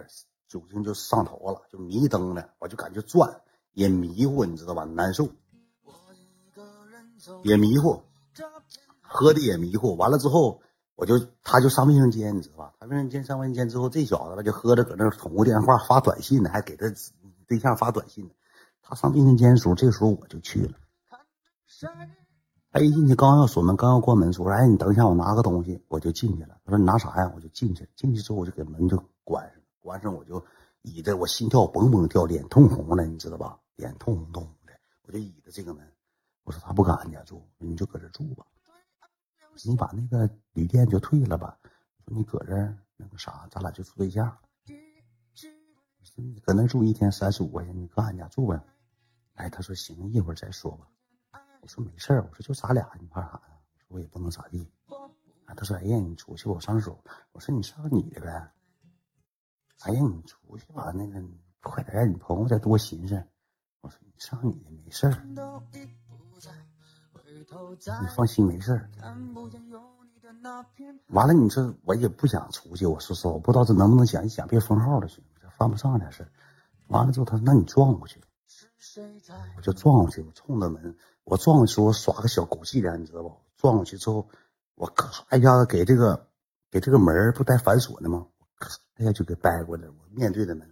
[0.48, 3.42] 酒精就上头了，就迷瞪的，我就感觉转
[3.74, 4.84] 也迷糊，你知道吧？
[4.86, 5.28] 难受，
[7.44, 8.02] 也迷糊。
[9.12, 10.62] 喝的也迷糊，完了之后，
[10.96, 12.74] 我就他就上卫生间，你知道吧？
[12.80, 16.86] 他卫生间上卫生间之后，这小子吧就喝着搁那宠物电话发短信呢，还给他
[17.48, 18.32] 对象发短信呢。
[18.84, 20.74] 他上卫生间的时候，这时候我就去了。
[22.72, 26.58] 他一进去刚要锁门，刚要关门，说：“哎，你等一下，我拿个东西。”我就进去了。
[26.64, 27.90] 他说：“你拿啥呀？”我就进去。
[27.96, 30.46] 进去之后，我就给门就关上，关上我就
[30.84, 33.58] 倚着，我心跳嘣嘣跳，脸通红了，你知道吧？
[33.76, 34.74] 脸通红通红的，
[35.08, 35.84] 我就倚着这个门。
[36.44, 38.46] 我说：“他不敢俺家住，你就搁这住吧。”
[39.66, 41.58] 你把那个旅店就退了吧，
[42.06, 44.38] 说你搁这儿那个啥，咱俩就处对象。
[46.44, 48.62] 搁那住一天三十五块钱，你搁俺家住呗。
[49.36, 50.88] 哎，他说行，一会儿再说吧。
[51.62, 53.60] 我说没事儿，我说就咱俩，你怕啥呀？
[53.88, 54.70] 我也不能咋地。
[55.46, 57.02] 啊，他说哎呀，你出去吧，我上手。
[57.32, 58.52] 我说你上你的呗。
[59.82, 61.24] 哎呀，你出去吧，那个
[61.62, 63.24] 快点让你朋友再多寻思。
[63.82, 65.26] 我说你上你的，没事儿。
[68.02, 68.90] 你放心，没事儿。
[71.08, 72.86] 完了，你说我也不想出去。
[72.86, 76.30] 我说实话，我不知道这能不能想一想，别封号了，行这犯不上点事儿。
[76.88, 78.22] 完了之后，他说：“那你撞过去。”
[79.58, 83.38] 我就撞过去，我冲着门，我撞过去，我耍个小狗伎俩，你知道不？
[83.58, 84.28] 撞过去之后，
[84.76, 86.28] 我咔一下子给这个
[86.72, 88.26] 给这个门不带反锁的吗？
[88.58, 90.72] 咔一下就给掰过来，我面对着门。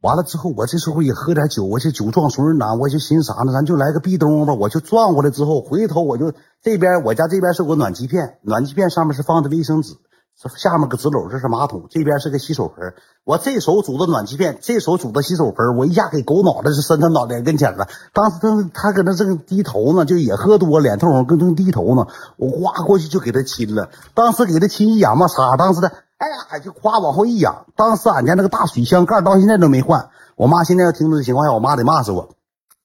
[0.00, 3.52] 完了之后，我这时候也喝点酒，我这酒壮怂人胆，我就寻啥呢？
[3.52, 4.54] 咱就来个壁咚吧。
[4.54, 9.94] 我就撞过来之后，回头我就这边我家这边是个暖气片，暖气片上面是放的卫生纸，
[10.40, 12.94] 这下面个纸篓这是马桶，这边是个洗手盆。
[13.24, 17.88] 我这手拄着暖气片，这手拄着洗手盆，我一下给狗脑袋就伸他脑袋跟前了。
[18.12, 22.06] 当时他他搁那正低头呢，就也喝多，脸通红，跟正低头呢。
[22.36, 25.90] 我哗过去就给他亲了，当时给他亲一仰嘛，擦，当时的。
[26.18, 30.10] 哎呀，就夸往后一仰，当时俺家那个大水箱盖到现在都没换。
[30.34, 32.34] 我妈现在要听这情况下，我妈得骂死我。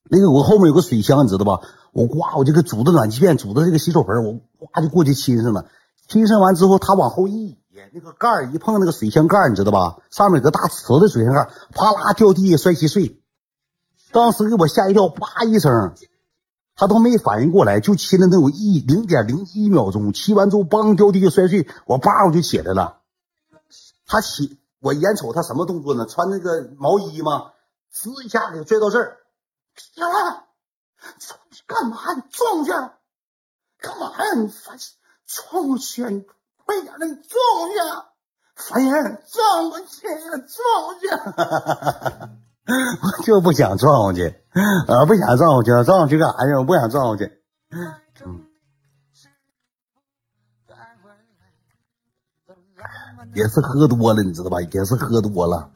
[0.09, 1.61] 那个我后面有个水箱，你知道吧？
[1.93, 5.65] 我呱，我就给煮的暖气片，煮的这个洗手盆，我呱就过去亲上了。
[6.07, 7.57] 亲上完之后，他往后一倚，
[7.91, 9.97] 那个盖一碰那个水箱盖，你知道吧？
[10.11, 13.19] 上面有个大瓷的水箱盖，啪啦掉地下摔稀碎。
[14.11, 15.93] 当时给我吓一跳，啪一声，
[16.75, 20.13] 他都没反应过来，就亲了能有一零点零一秒钟。
[20.13, 22.97] 亲完之后，梆掉地下摔碎，我叭我就起来了。
[24.13, 26.05] 他起，我眼瞅他什么动作呢？
[26.05, 27.49] 穿那个毛衣吗？
[27.91, 29.17] 呲一下给拽到这儿，
[29.95, 30.45] 别了，
[31.65, 31.97] 干嘛？
[32.13, 32.71] 你撞去？
[33.79, 34.35] 干嘛呀？
[34.35, 34.77] 你烦
[35.25, 36.03] 撞过去！
[36.03, 36.23] 你
[36.63, 37.79] 快点的，你撞过去！
[38.55, 41.09] 烦人，撞过去，撞过去！
[43.01, 46.53] 我就不想撞过去，啊，不想撞过去，撞过去干啥去？
[46.53, 47.31] 我不想撞过去。
[53.35, 54.61] 也是喝多了，你知道吧？
[54.61, 55.69] 也是喝多了。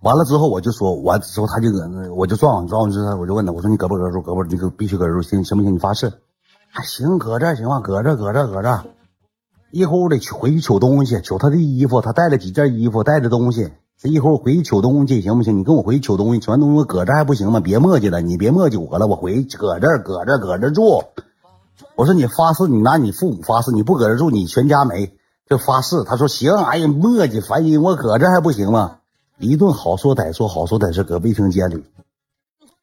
[0.00, 4.22] 完了之后，我就说，完之后他就搁那，我就撞撞之后，我就问他，我说你搁不搁住？
[4.22, 4.44] 搁不？
[4.44, 5.74] 你可必须搁住，行行不行？
[5.74, 6.12] 你发誓。
[6.84, 7.80] 行，搁这行吗？
[7.80, 8.84] 搁这，搁这，搁这。
[9.70, 13.72] 一会儿我得去回去取东西，取他的衣服，他带了几件衣服，带着东西。
[13.98, 15.58] 这一会儿我回去取东西，行不行？
[15.58, 17.58] 你跟我回去取东西，取完东西搁这还不行吗？
[17.60, 21.02] 别磨叽了，你别磨叽我了，我回搁这，搁这，搁这住。
[21.96, 25.17] 我说你发誓，你拿你父母发誓，你不搁这住，你全家没。
[25.48, 29.00] 就发誓，他说行，哎呀磨叽烦人，我搁这还不行吗？
[29.38, 31.84] 一顿好说歹说，好说歹说，搁卫生间里，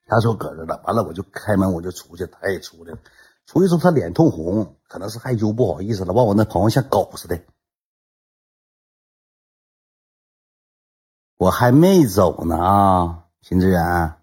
[0.08, 2.97] 他说搁这了，完了我就开门，我就出去，他也出来了，
[3.45, 7.39] 出去之后他脸通红，可能是害羞不好意思了，往我那朋友像狗似的，
[11.38, 14.15] 我还没走呢啊，秦志远，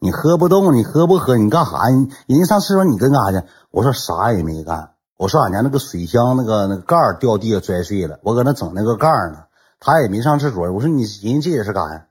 [0.00, 1.88] 你喝不动，你喝不喝，你干啥？
[2.26, 3.46] 人家上厕所，你跟干啥去？
[3.70, 4.94] 我说啥也没干。
[5.20, 9.44] 我说俺家那个水箱那个那个盖掉地下摔碎了，我搁那整那个盖呢。
[9.78, 10.72] 他也没上厕所。
[10.72, 12.06] 我说你寻思这也是干啥？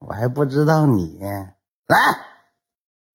[0.00, 1.16] 我还不知道你
[1.86, 2.18] 来，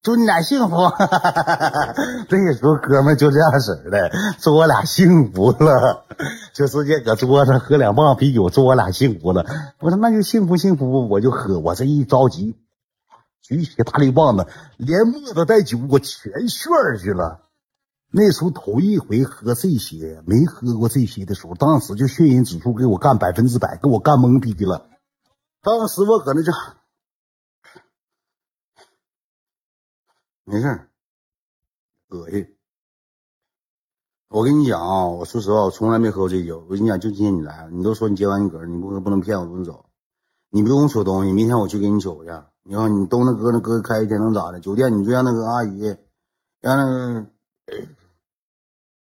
[0.02, 0.88] 祝你俩幸福。
[0.88, 1.94] 哈哈哈
[2.30, 6.06] 这时候哥们就这样式的，祝我俩幸福了，
[6.54, 9.46] 就直接搁桌上喝两棒啤酒，祝我俩幸福了。
[9.80, 11.60] 我说那就幸福幸福，我就喝。
[11.60, 12.56] 我这一着急，
[13.42, 16.72] 举起大绿棒子，连沫子带酒我全炫
[17.04, 17.42] 去了。
[18.12, 24.90] 那时候头一回喝这些，没喝过这些的时候，当时就眩晕指数给我干百分之百，给我干懵逼了。
[25.62, 26.52] 当时我搁那就
[30.46, 30.88] 没事
[32.08, 32.56] 恶心。
[34.30, 36.60] 我跟你讲啊，我说实话，我从来没喝过这酒。
[36.60, 39.88] 我跟你讲，就今天你来，你都说你接完你哥，你不喝不能骗我，不能走。
[40.52, 42.16] 你不用取东西，明天我去给你取去。
[42.64, 44.60] 你看你都那哥那哥开一天能咋的？
[44.62, 45.98] 酒店你就让那个阿姨，
[46.62, 47.35] 让那个。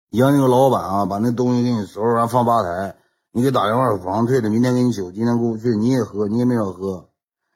[0.10, 2.95] 你让那个老板啊，把那东西给你收拾完放吧台。
[3.31, 5.01] 你给打电话，房退了，明天给你取。
[5.12, 7.10] 今天过不去，你也喝，你也没少喝，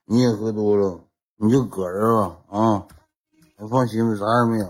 [0.06, 1.00] 你也喝多了，
[1.38, 2.86] 你就搁这吧啊！
[3.58, 4.66] 你放心吧，啥也没有。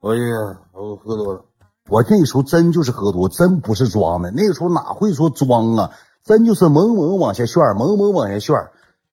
[0.00, 1.44] 哎呀，我喝多了，
[1.88, 4.30] 我那时候真就是喝多，真不是装的。
[4.30, 5.92] 那个时候哪会说装啊？
[6.24, 8.56] 真就是猛猛往下炫，猛猛往下炫。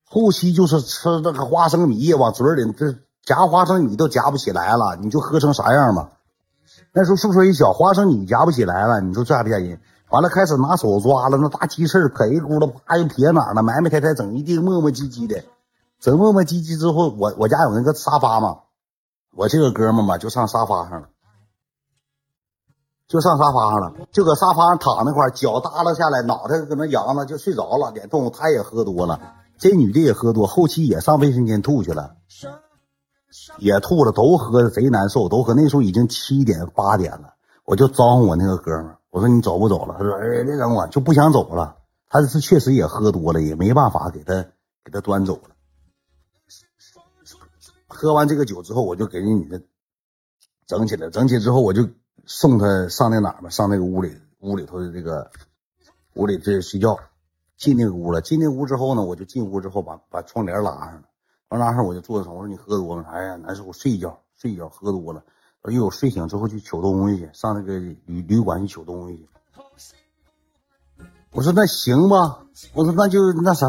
[0.05, 2.95] 后期就是吃那个花生米，往嘴里这
[3.25, 6.11] 夹花生米都夹不起来了，你就喝成啥样吧？
[6.91, 9.79] 那时候岁数一小，花生米夹不起来了，你说吓不吓人？
[10.09, 15.43] 完了开始拿手抓了，那大鸡翅可一咕噜啪就撇哪了，埋埋汰汰整一地，磨磨唧唧的，
[15.99, 18.59] 整磨磨唧唧之后，我我家有那个沙发嘛，
[19.35, 21.07] 我这个哥们嘛就上沙发上了，
[23.07, 28.31] 就上沙发上了，就搁沙发上躺那块脚耷拉下来，脑袋搁那仰着就睡着了，脸通。
[28.31, 29.19] 他也喝多了，
[29.57, 32.17] 这女的也喝多，后期也上卫生间吐去了，
[33.57, 35.53] 也吐了，都喝的贼难受，都喝。
[35.53, 37.33] 那时候已经七点八点了，
[37.65, 39.95] 我就招呼我那个哥们儿，我说你走不走了？
[39.97, 41.77] 他说哎别整我，就不想走了。
[42.09, 44.33] 他是确实也喝多了，也没办法给他
[44.83, 45.55] 给他端走了。
[47.87, 49.61] 喝完这个酒之后，我就给那女的
[50.67, 51.87] 整起来，整起之后我就。
[52.25, 55.29] 送他上那哪儿吧，上那个屋里，屋里头的这个
[56.13, 56.97] 屋里这睡觉，
[57.57, 58.21] 进那个屋了。
[58.21, 61.03] 进那屋之后呢，我就进屋之后把把窗帘拉上了，
[61.53, 62.35] 完拉上我就坐着床。
[62.35, 65.23] 我说你喝多了，哎呀难受，我睡一觉，睡一觉，喝多了。
[65.67, 69.29] 因为我睡醒之后去取东西去，上那个旅旅馆去取东西去。
[71.31, 72.39] 我说那行吧，
[72.73, 73.67] 我说那就那啥，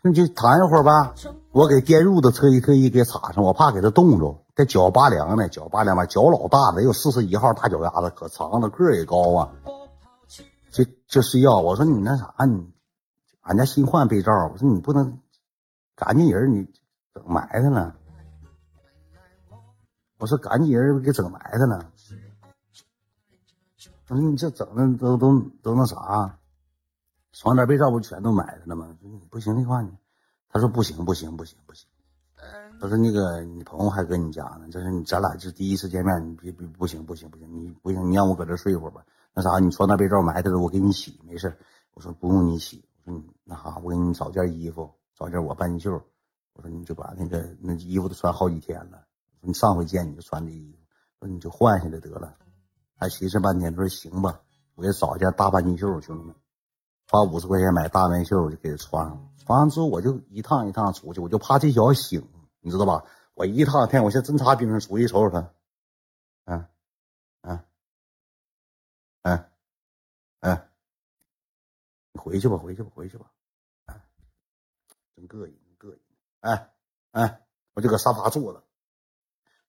[0.00, 1.14] 那就躺一会儿吧。
[1.52, 4.42] 我给电褥子特意特意给插上，我怕给他冻着。
[4.54, 9.52] 这脚拔凉呢，脚拔凉吧，脚老大了，有四十一号大脚丫子，可长了，个也高啊。
[10.70, 12.66] 就就睡觉，我说你那啥，你
[13.42, 15.18] 俺家新换被罩，我说你不能
[15.94, 16.66] 赶紧人，你
[17.16, 17.96] 整埋汰了。
[20.18, 21.90] 我说赶紧人给整埋汰了。
[24.08, 26.38] 我说你这整的都都都那啥，
[27.32, 28.94] 床单被罩不全都埋汰了吗？
[29.30, 29.90] 不行的话，你
[30.50, 31.88] 他说不行不行不行不行。
[32.78, 34.68] 他说：“那个，你朋友还搁你家呢。
[34.70, 39.02] 这是你咱俩是第一次见面，你别别不行不行不行，你不行，你让我搁这睡一会儿吧。
[39.32, 41.56] 那啥，你床单被罩埋汰了，我给你洗，没事。
[41.94, 45.90] 我说不用你洗，我说你那啥，我给你找件衣服，找件我半袖。
[46.56, 49.06] 我说你就把那个那衣服都穿好几天了。
[49.40, 50.78] 你上回见你就穿这衣服，
[51.20, 52.36] 说你就换下来得了。
[52.96, 54.40] 还寻思半天，他说行吧，
[54.74, 56.34] 我给找一件大半截袖，兄弟们，
[57.08, 59.28] 花五十块钱买大半截袖，我就给他穿上了。
[59.44, 62.26] 穿完之后，我就一趟一趟出去，我就怕这小子醒。”
[62.60, 63.04] 你知道吧？
[63.34, 65.52] 我一趟天，我现在真查冰上出去瞅瞅他，
[66.46, 66.66] 嗯，
[67.42, 67.64] 嗯，
[69.22, 69.44] 嗯，
[70.40, 70.68] 嗯，
[72.12, 73.30] 你回去吧，回去吧，回去吧，
[73.84, 74.02] 哎，
[75.14, 75.54] 真，膈应，
[76.40, 76.70] 哎，
[77.12, 77.40] 哎，
[77.74, 78.62] 我就搁沙发坐着，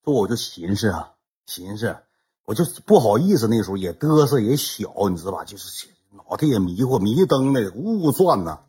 [0.03, 1.13] 坐我就寻思啊，
[1.45, 1.97] 寻思，
[2.45, 5.43] 我就不好意思，那时候也嘚瑟也小，你知道吧？
[5.43, 8.59] 就是脑袋也迷糊，迷瞪的，呜呜转呢。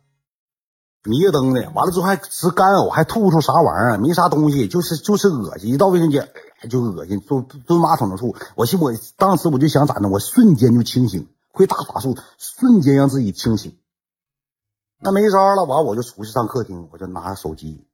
[1.03, 3.97] 迷瞪的，完了之后还直干呕，还吐出啥玩意儿？
[3.97, 5.73] 没啥东西，就是就是恶心。
[5.73, 6.29] 一到卫生间
[6.69, 8.35] 就恶心，蹲蹲马桶上吐。
[8.55, 13.79] 我寻我当时我就想咋的，我瞬间就清醒，会大法术，瞬间让自己清醒。
[14.99, 17.87] 那没招了，完我就出去上客厅，我就拿手机，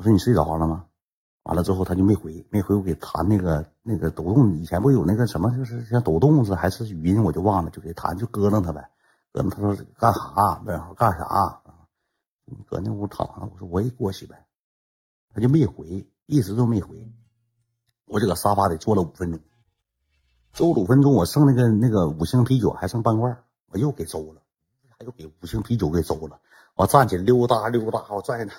[0.00, 0.86] 我说你睡着了吗？
[1.42, 8.88] 完了之后他就没回，没回我给弹那个那个抖动，以前不有那个什么，就是像抖动似，还是语音，我就忘了，就给弹，就咯楞他呗。
[9.30, 10.62] 咯楞他说干啥？
[10.64, 11.60] 问号干啥？
[12.46, 14.46] 你搁那屋躺着，我说我也过去呗，
[15.34, 17.12] 他就没回，一直都没回。
[18.06, 19.38] 我就搁沙发里坐了五分钟，
[20.54, 23.36] 坐五分钟，我剩那个那个五星啤酒还剩半罐，
[23.66, 24.40] 我又给周了，
[24.96, 26.40] 还又给五星啤酒给周了。
[26.74, 28.54] 我站起来溜达溜达，我在那，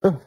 [0.00, 0.20] 嗯。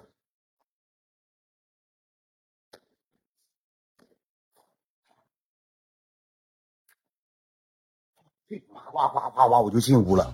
[8.92, 10.34] 哗哗哗哗，我就进屋了。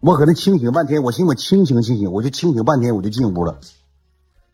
[0.00, 3.60] 我搁那清醒半天，我寻思我清醒清醒，我就清醒半天，我就进屋了。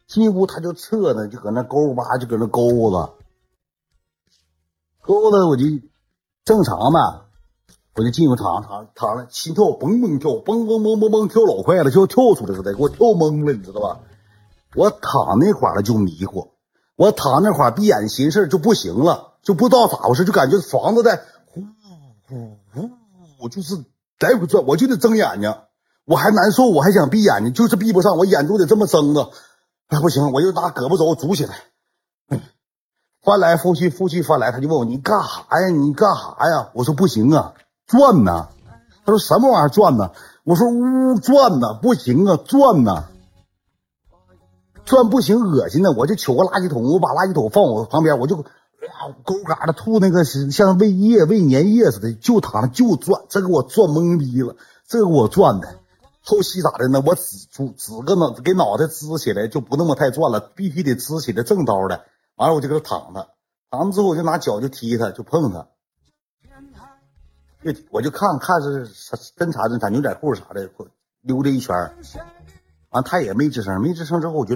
[0.09, 3.13] 进屋他就撤呢，就搁那勾吧，就搁那勾子，
[5.01, 5.65] 勾子我就
[6.45, 7.27] 正常嘛，
[7.95, 14.01] 我就进屋躺躺躺了，心跳蹦蹦跳，蹦蹦蹦蹦蹦跳老快了，就要跳出来似的，给我跳懵了，你知道吧？
[14.75, 16.53] 我躺那块了就迷糊，
[16.97, 21.63] 我躺那块闭眼寻事就不行了，就不知道咋回事，就感觉房子在呼
[22.29, 22.59] 呼
[23.39, 23.49] 呼。
[23.49, 23.77] 就是
[24.21, 25.55] 来回转，我就得睁眼睛，
[26.07, 29.31] 我还难受，我还想闭眼睛，就是闭不上，我眼珠得这么睁着。
[29.89, 31.55] 哎，不行，我就拿胳膊肘拄起来，
[33.23, 35.69] 翻来覆去，覆去翻来，他就问我你干啥呀？
[35.69, 36.71] 你干啥呀？
[36.73, 37.55] 我说不行啊，
[37.87, 38.49] 转呢。
[39.07, 40.13] 他说什么玩意儿转呢？
[40.45, 43.05] 我说呜转呢，不行啊，转呢，
[44.85, 45.91] 转不行，恶心呢。
[45.97, 48.45] 我就取个垃圾桶，我把垃圾桶放我旁边，我就。
[49.23, 54.57] 沟嘎的吐那个是像喂液喂粘液似的，就躺着就转，这给我转懵逼了，
[54.87, 55.77] 这给我转的。
[56.23, 57.03] 后期咋的呢？
[57.07, 62.05] 我只只个脑给脑袋支起来就不那么太转了，必须得支起来正刀的。
[62.35, 63.29] 完了我就搁这躺着，
[63.71, 65.67] 躺着之后我就拿脚就踢他，就碰他，
[67.65, 70.69] 就我就看看是啥侦查侦查牛仔裤啥的，
[71.23, 71.75] 溜达一圈
[72.95, 74.55] 完他也没吱声，没吱声之后我就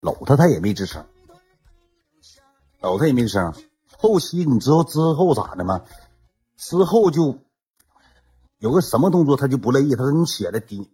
[0.00, 1.06] 搂他，他也没吱声。
[2.80, 3.54] 搂他也没吱声，
[3.96, 5.86] 后期你知道之后咋的吗？
[6.56, 7.38] 之后就
[8.58, 9.94] 有个什么动作，他就不乐意。
[9.94, 10.90] 他说：“你起来，低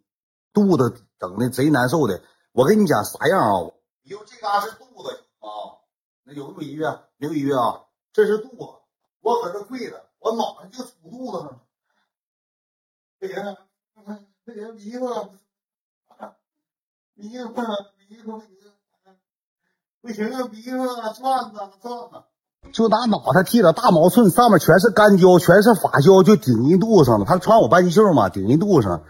[0.53, 3.73] 肚子整的贼难受的。”我跟你讲啥样啊？
[4.03, 5.81] 以后这嘎是肚子啊，
[6.25, 7.05] 那有没有音乐？
[7.17, 7.87] 没有音乐啊！
[8.13, 8.65] 这是肚子，
[9.21, 11.61] 我搁这跪着，我脑袋就杵肚子上。
[13.19, 13.57] 不行，
[14.45, 14.91] 不行，迷
[17.29, 18.43] 糊了，迷糊了，迷糊了，
[20.01, 22.25] 不行啊，迷糊了，转呐转呐，
[22.73, 27.25] 就拿脑袋剃了大毛寸，上面全是干胶，全是发胶，就顶人肚子上了。
[27.25, 29.03] 他穿我半截袖嘛，顶人肚子上。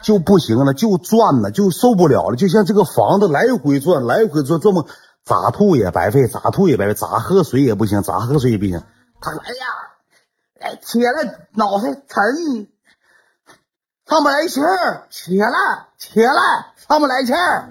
[0.00, 4.88] 就不行了，就转了，就受不了了，就像这个房子来回转，来回转，这么
[5.22, 8.82] 咋吐也白费，咋吐也白费，咋喝水也不行，咋喝水也不行。
[9.20, 9.66] 他来呀，
[10.60, 12.66] 哎，起来，脑袋沉，
[14.06, 17.68] 上不来气儿，起来，起来，上不来气儿。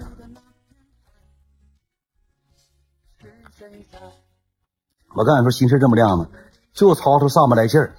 [5.14, 6.28] 我刚才说心事这么亮呢，
[6.72, 7.94] 就吵吵上不来气儿。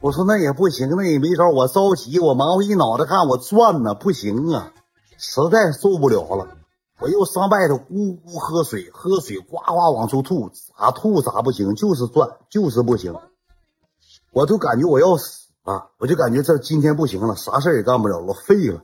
[0.00, 4.72] 我说那也不行，那也没招，我着急，我忙活一脑袋汗，我转呢，不行啊，
[5.18, 6.56] 实在受不了了，
[6.98, 13.14] 我又上外头咕咕喝水，喝水呱呱往出吐，咋吐咋不行，就是转，就是不行，
[14.30, 18.82] 我就感觉我要死了，我就感觉这今天不行了，啥事也干不了了，废了。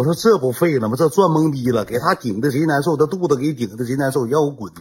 [0.00, 0.96] 我说这不废了吗？
[0.96, 4.72] 这转懵逼了，给他顶的贼难受，这肚子给顶的贼难受，让我滚。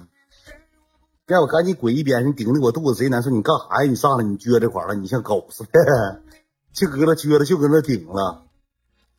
[1.26, 2.26] 让我赶紧滚一边！
[2.26, 3.30] 你顶的我肚子贼难受！
[3.30, 3.90] 你干啥呀？
[3.90, 6.22] 你上来你撅这块了，你像狗似的，
[6.72, 8.46] 就搁那撅着，就搁那顶了。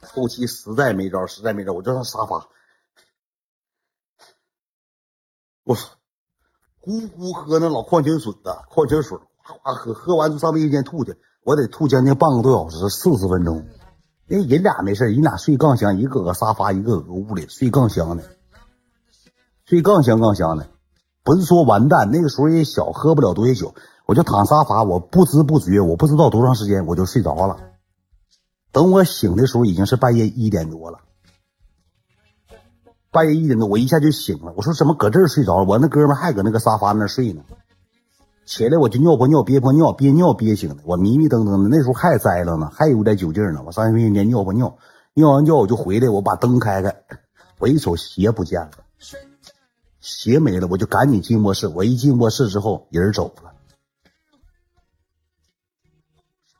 [0.00, 2.48] 后期实在没招，实在没招，我就上沙发。
[5.64, 5.82] 我操，
[6.80, 11.14] 咕咕喝那老矿泉水的矿泉水，哗哗喝，喝完就上卫生间吐去。
[11.44, 13.66] 我得吐将近半个多小时，四十分钟。
[14.32, 18.22] 那人俩没事人俩睡杠香，一个搁沙发，一个搁屋里睡杠香的，
[19.64, 20.68] 睡杠香杠香的。
[21.24, 23.74] 不是说完蛋，那个时候也小，喝不了多些酒，
[24.06, 27.56] 我就躺沙发，我不知不觉，我不知道多长时间我就睡着了。
[28.70, 31.00] 等我醒的时候，已经是半夜一点多了。
[33.10, 34.54] 半夜一点多，我一下就醒了。
[34.56, 35.64] 我说怎么搁这儿睡着了？
[35.64, 37.42] 我那哥们还搁那个沙发那睡呢。
[38.50, 40.82] 起来我就尿泡尿，憋泡尿，憋尿憋醒的。
[40.84, 43.62] 我迷迷瞪瞪的，那时候还栽了呢，还有点酒劲呢。
[43.64, 44.76] 我上卫生间尿泡尿，
[45.14, 47.00] 尿完尿我就回来，我把灯开开，
[47.60, 48.70] 我一瞅鞋不见了。
[50.00, 51.68] 鞋没了，我就赶紧进卧室。
[51.68, 53.52] 我一进卧室之后，人走了，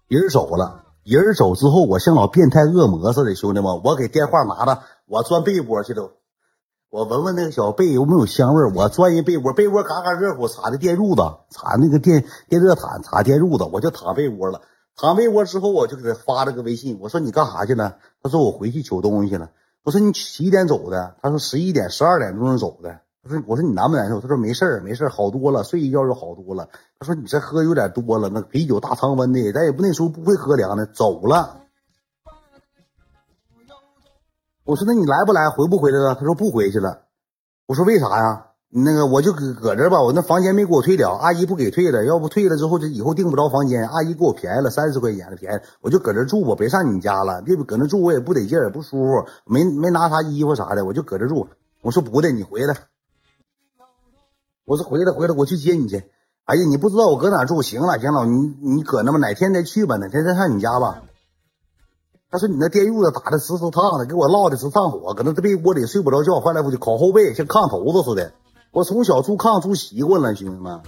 [0.06, 6.12] 人走了，人走之后，我像老变态恶魔似的，兄弟们，我给电话拿着，我钻被窝去了，
[6.90, 14.60] 我闻闻那个小被有没有香味儿我钻进被窝，被窝嘎嘎热乎，插的电褥子，插那个电电热毯，插电褥子，我就躺被窝了。
[14.96, 17.98] 躺被窝之后，我就给他发了个微信，我说你干啥去了？
[18.20, 19.50] 他说我回去取东西去了。
[19.84, 21.14] 我说你几点走的？
[21.22, 22.98] 他说十一点、十二点钟走的。
[23.22, 24.20] 我说我说你难不难受？
[24.20, 26.70] 他说没事儿没事儿，好多了，睡一觉就好多了。
[26.98, 31.60] 他说你这喝有点多了，那啤酒大常温的，咱也不那时候不会喝凉的，走了。
[34.70, 36.14] 我说那你来不来，回不回来了？
[36.14, 37.00] 他说不回去了。
[37.66, 38.46] 我说为啥呀？
[38.68, 51.48] 那个我就搁搁这吧，我那房间没给我退了，阿姨不给退了，要不退了之后这以后订不着房间，阿姨给我便宜了三十块钱的便宜，我就搁这住吧，别上你家了，别搁那住我也不得劲儿，不舒服，没没拿啥衣服啥的，我就搁这住。
[51.82, 52.76] 我说不的，你回来。
[54.64, 56.04] 我说回来回来，我去接你去。
[56.44, 57.60] 哎呀，你不知道我搁哪住？
[57.62, 61.02] 行了行了，你你搁那么哪天再去吧，哪天再上你家吧。
[62.30, 68.32] 他说你那电褥子打的直直烫的，给我烙的直上火，搁那被窝里睡不着觉，翻来覆去烤后背，像炕头子似的。
[68.70, 70.80] 我从小住炕住习惯了，兄弟们，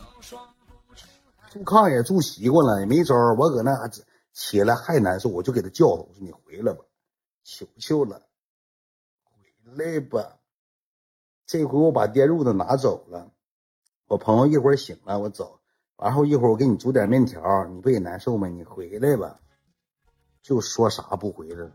[1.50, 3.16] 住炕也住习惯了，也没招。
[3.36, 3.90] 我搁那
[4.32, 6.84] 起来还难受，我就给他叫他，我说你回来吧，
[7.42, 8.22] 求求了，
[9.24, 10.36] 回来吧。
[11.44, 13.26] 这回我把电褥子拿走了。
[14.06, 15.58] 我朋友一会儿醒了，我走，
[15.98, 18.46] 然后一会儿我给你煮点面条，你不也难受吗？
[18.46, 19.40] 你回来吧，
[20.42, 21.70] 就说啥不回来。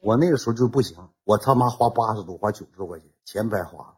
[0.00, 3.96] 我那个时候就不行，我他妈花八十多，花九十多块钱，钱白花，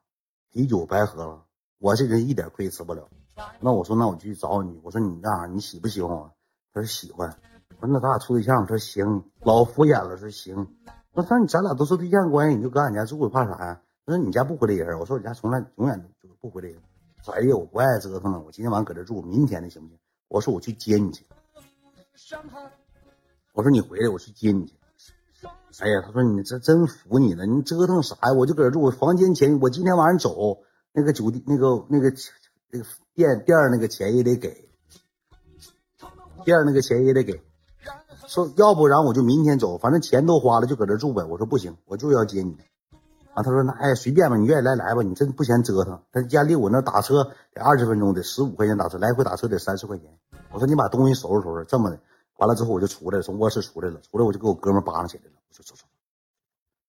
[0.51, 1.45] 啤酒白喝了，
[1.79, 3.09] 我这人一点亏吃不了。
[3.61, 4.81] 那我说，那我就去找你。
[4.83, 6.31] 我说你干啥，你喜不喜欢我？
[6.73, 7.29] 他说喜欢。
[7.81, 8.63] 我说那咱俩处对象？
[8.63, 9.25] 他说行。
[9.43, 10.67] 老敷衍了，说行。
[11.13, 13.81] 我说你咱俩都是对象关系，你就搁俺家住，怕啥呀？
[14.07, 14.99] 他说你家不回来人？
[14.99, 16.81] 我说我家从来永远都不回来人。
[17.23, 19.99] 说哎呀，我不爱折腾了，我今天晚上搁这住，明天的行不行？
[20.29, 21.25] 我说我去接你去。
[23.53, 24.75] 我说你回来，我去接你去。
[25.81, 28.33] 哎呀，他说你这真服你了，你折腾啥呀？
[28.33, 30.59] 我就搁这住，我房间钱我今天晚上走，
[30.93, 32.13] 那个酒店那个那个
[32.71, 32.85] 那个
[33.15, 34.69] 店店那个钱也得给，
[36.45, 37.41] 店那个钱也得给。
[38.27, 41.25] 说要不然我就明天走，反正钱都花了，就搁这住呗。
[41.25, 42.57] 我说不行，我就要接你。
[43.33, 46.03] 啊，他说那哎随便吧，你愿意来来吧，你真不嫌折腾。
[46.13, 50.07] 他家离我那打车得二十分钟，得十五块钱打车，来回打车得三十块钱。
[50.53, 52.01] 我说你把东西收拾收拾，这么的，
[52.41, 55.33] 完了之后我就出来了，从卧室出来了，出来我就给我哥们扒拉起来了。
[55.37, 55.85] 我说走走，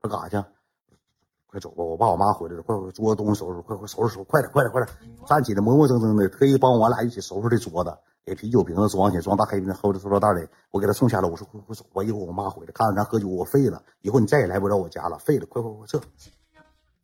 [0.02, 0.47] 他干啥去？
[1.45, 4.97] 快走吧，我爸我妈回来了，快快桌子东西收拾，快快收拾收拾，快点快点快点，
[5.28, 7.93] 站起来磨磨蹭蹭的，特意帮我俩一起收拾的桌子，
[8.24, 15.99] 给啤酒瓶子装起来，装大黑瓶后的塑料袋里，我给他送下楼，我说快快走吧，一会儿我妈回来，看着咱喝酒，我废了，以后你再也来不着我家了，废了，快快快撤。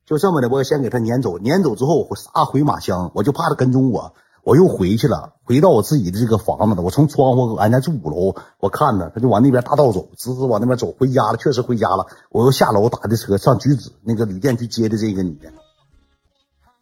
[0.05, 4.13] 就这么的，我先给他撵走，撵走之后我撒回马枪，我就怕他跟踪我。
[4.47, 6.81] 我又回去了，回到我自己的这个房子了。
[6.81, 12.07] 我从窗户，俺家住五楼，我看着他就往那边大道走，直直往那边走，回家了，确实回家了。
[12.29, 15.51] 我又下楼打的车上橘子那个旅店去接的这个女的，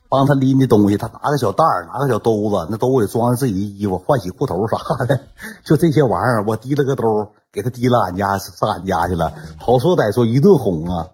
[0.09, 5.21] 帮他拎的东西，他拿个小袋儿，拿个小兜子，那兜里装着自己的衣服、换洗裤头啥的，
[5.65, 11.07] 就这些玩意儿，我提了个兜给他提了俺家上俺家去了，好说歹说一顿哄啊，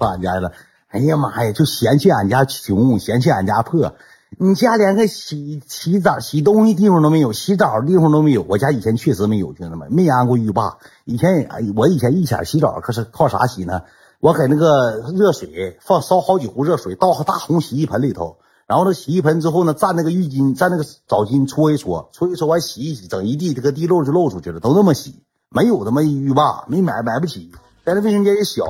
[0.00, 0.52] 上俺家去了。
[0.88, 3.92] 哎呀妈呀，就嫌弃俺家穷，嫌弃俺家破。
[4.36, 8.44] 你家连个洗洗澡、洗东西地方都没有，洗澡的地方都没有。
[8.46, 10.76] 我家以前确实没有，兄弟们，没安过浴霸。
[11.04, 13.82] 以前我以前一前洗澡可是靠啥洗呢？
[14.20, 25.22] 我给那个热水放烧好几壶热水，倒大红洗衣盆里头，然后那洗衣盆之后呢，蘸那个浴巾，蘸那个澡巾搓一搓，搓一搓完洗一洗，整一地这个地漏就漏出去了，都那么洗。
[25.50, 27.50] 没有他妈浴霸，没买买不起，
[27.86, 28.64] 咱这卫生间也小。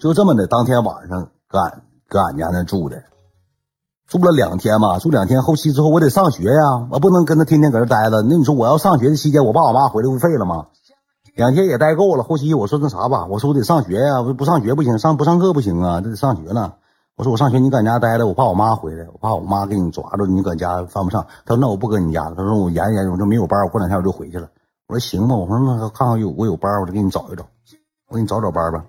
[0.00, 3.02] 就这么的，当天晚上搁俺搁俺家那住的，
[4.08, 8.22] 住了两天嘛，住两天后期之后我得上学呀，我不能跟他天天搁这待着。
[8.22, 10.68] 那你说我要上学的期间，我爸我妈回来不废了吗？
[11.36, 16.72] 两天也待够了，后期我说那啥吧，我说我得上学呀，不不上学不行，上不上课不行啊，这得上学呢。
[17.16, 21.26] 我说我上学，你搁家待着，我怕我妈回来，我怕我妈给你抓着，你搁家犯不上。
[21.44, 24.48] 他说那我不搁你家了，他说我研究研究，我就没有班，我过两天我就回去了。
[24.88, 27.44] 我说行吧，我说那看看有我有班，我就给你找一找，
[28.08, 28.82] 我给你找找班吧。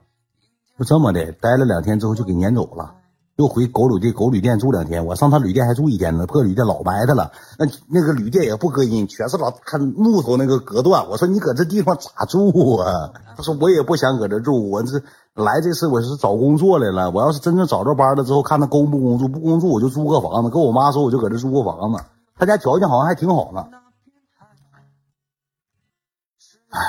[0.82, 2.96] 就这么的，待了两天之后就给撵走了，
[3.36, 5.06] 又回狗旅店狗旅店住两天。
[5.06, 7.32] 我上他旅店还住一天呢，破旅店老埋汰了。
[7.60, 11.08] 那那个旅店也不隔音，全是老看木头那个隔断。
[11.08, 13.14] 我说你搁这地方咋住啊？
[13.38, 15.04] 他说我也不想搁这住，我这
[15.36, 17.12] 来这次我是找工作来了。
[17.12, 20.50] 我要是真正找着班了之后，看他公不公住，不公住我就租个房子。
[20.50, 22.04] 跟我妈说我就搁这租个房子，
[22.40, 23.68] 他家条件好像还挺好呢。
[26.72, 26.80] 唉。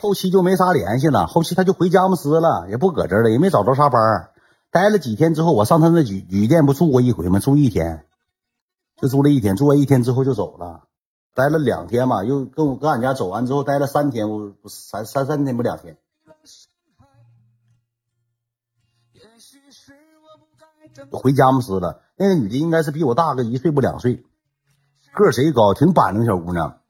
[0.00, 4.30] 后期就没啥联系了，后期他就回佳木斯了，也不搁这了，也没找着啥班
[4.70, 7.38] 待了几天之后，我上他那旅旅店不住过一回吗？
[7.38, 8.06] 住一天，
[8.96, 10.84] 就住了一天，住完一天之后就走了，
[11.34, 15.98] 待了两天嘛，又跟我搁俺家走完之后待了三天，我三三三天不两天，
[21.10, 22.00] 回佳木斯了。
[22.16, 24.24] 那个女的应该是比我大个一岁不两岁，
[25.14, 26.80] 个贼高，挺板正小姑娘，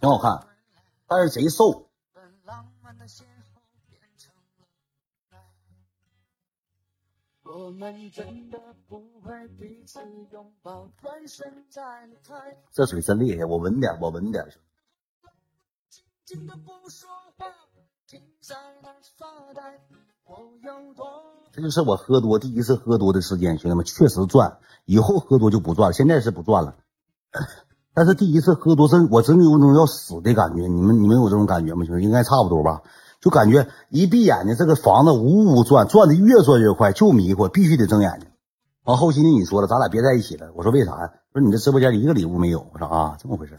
[0.00, 0.46] 挺好看，
[1.10, 1.90] 但是贼瘦。
[12.70, 14.46] 这水真厉害，我闻点，我闻点。
[21.50, 24.60] 这就是我喝多第一次喝多的时间，兄弟们确实赚。
[24.84, 26.76] 以后喝多就不赚了，现在是不赚了。
[27.92, 30.66] 但是第一次喝多，真我真有种要死的感觉。
[30.68, 31.84] 你们你们有这种感觉吗？
[31.84, 32.82] 兄弟，应该差不多吧。
[33.20, 38.28] 就感觉一闭眼睛，这个房子呜呜转，转的越转越快，就迷糊，必须得睁眼睛。
[38.84, 40.50] 完后期呢，你说了，咱俩别在一起了。
[40.54, 41.10] 我说为啥呀？
[41.32, 42.66] 说你这直播间一个礼物没有。
[42.72, 43.56] 我说啊，这么回事。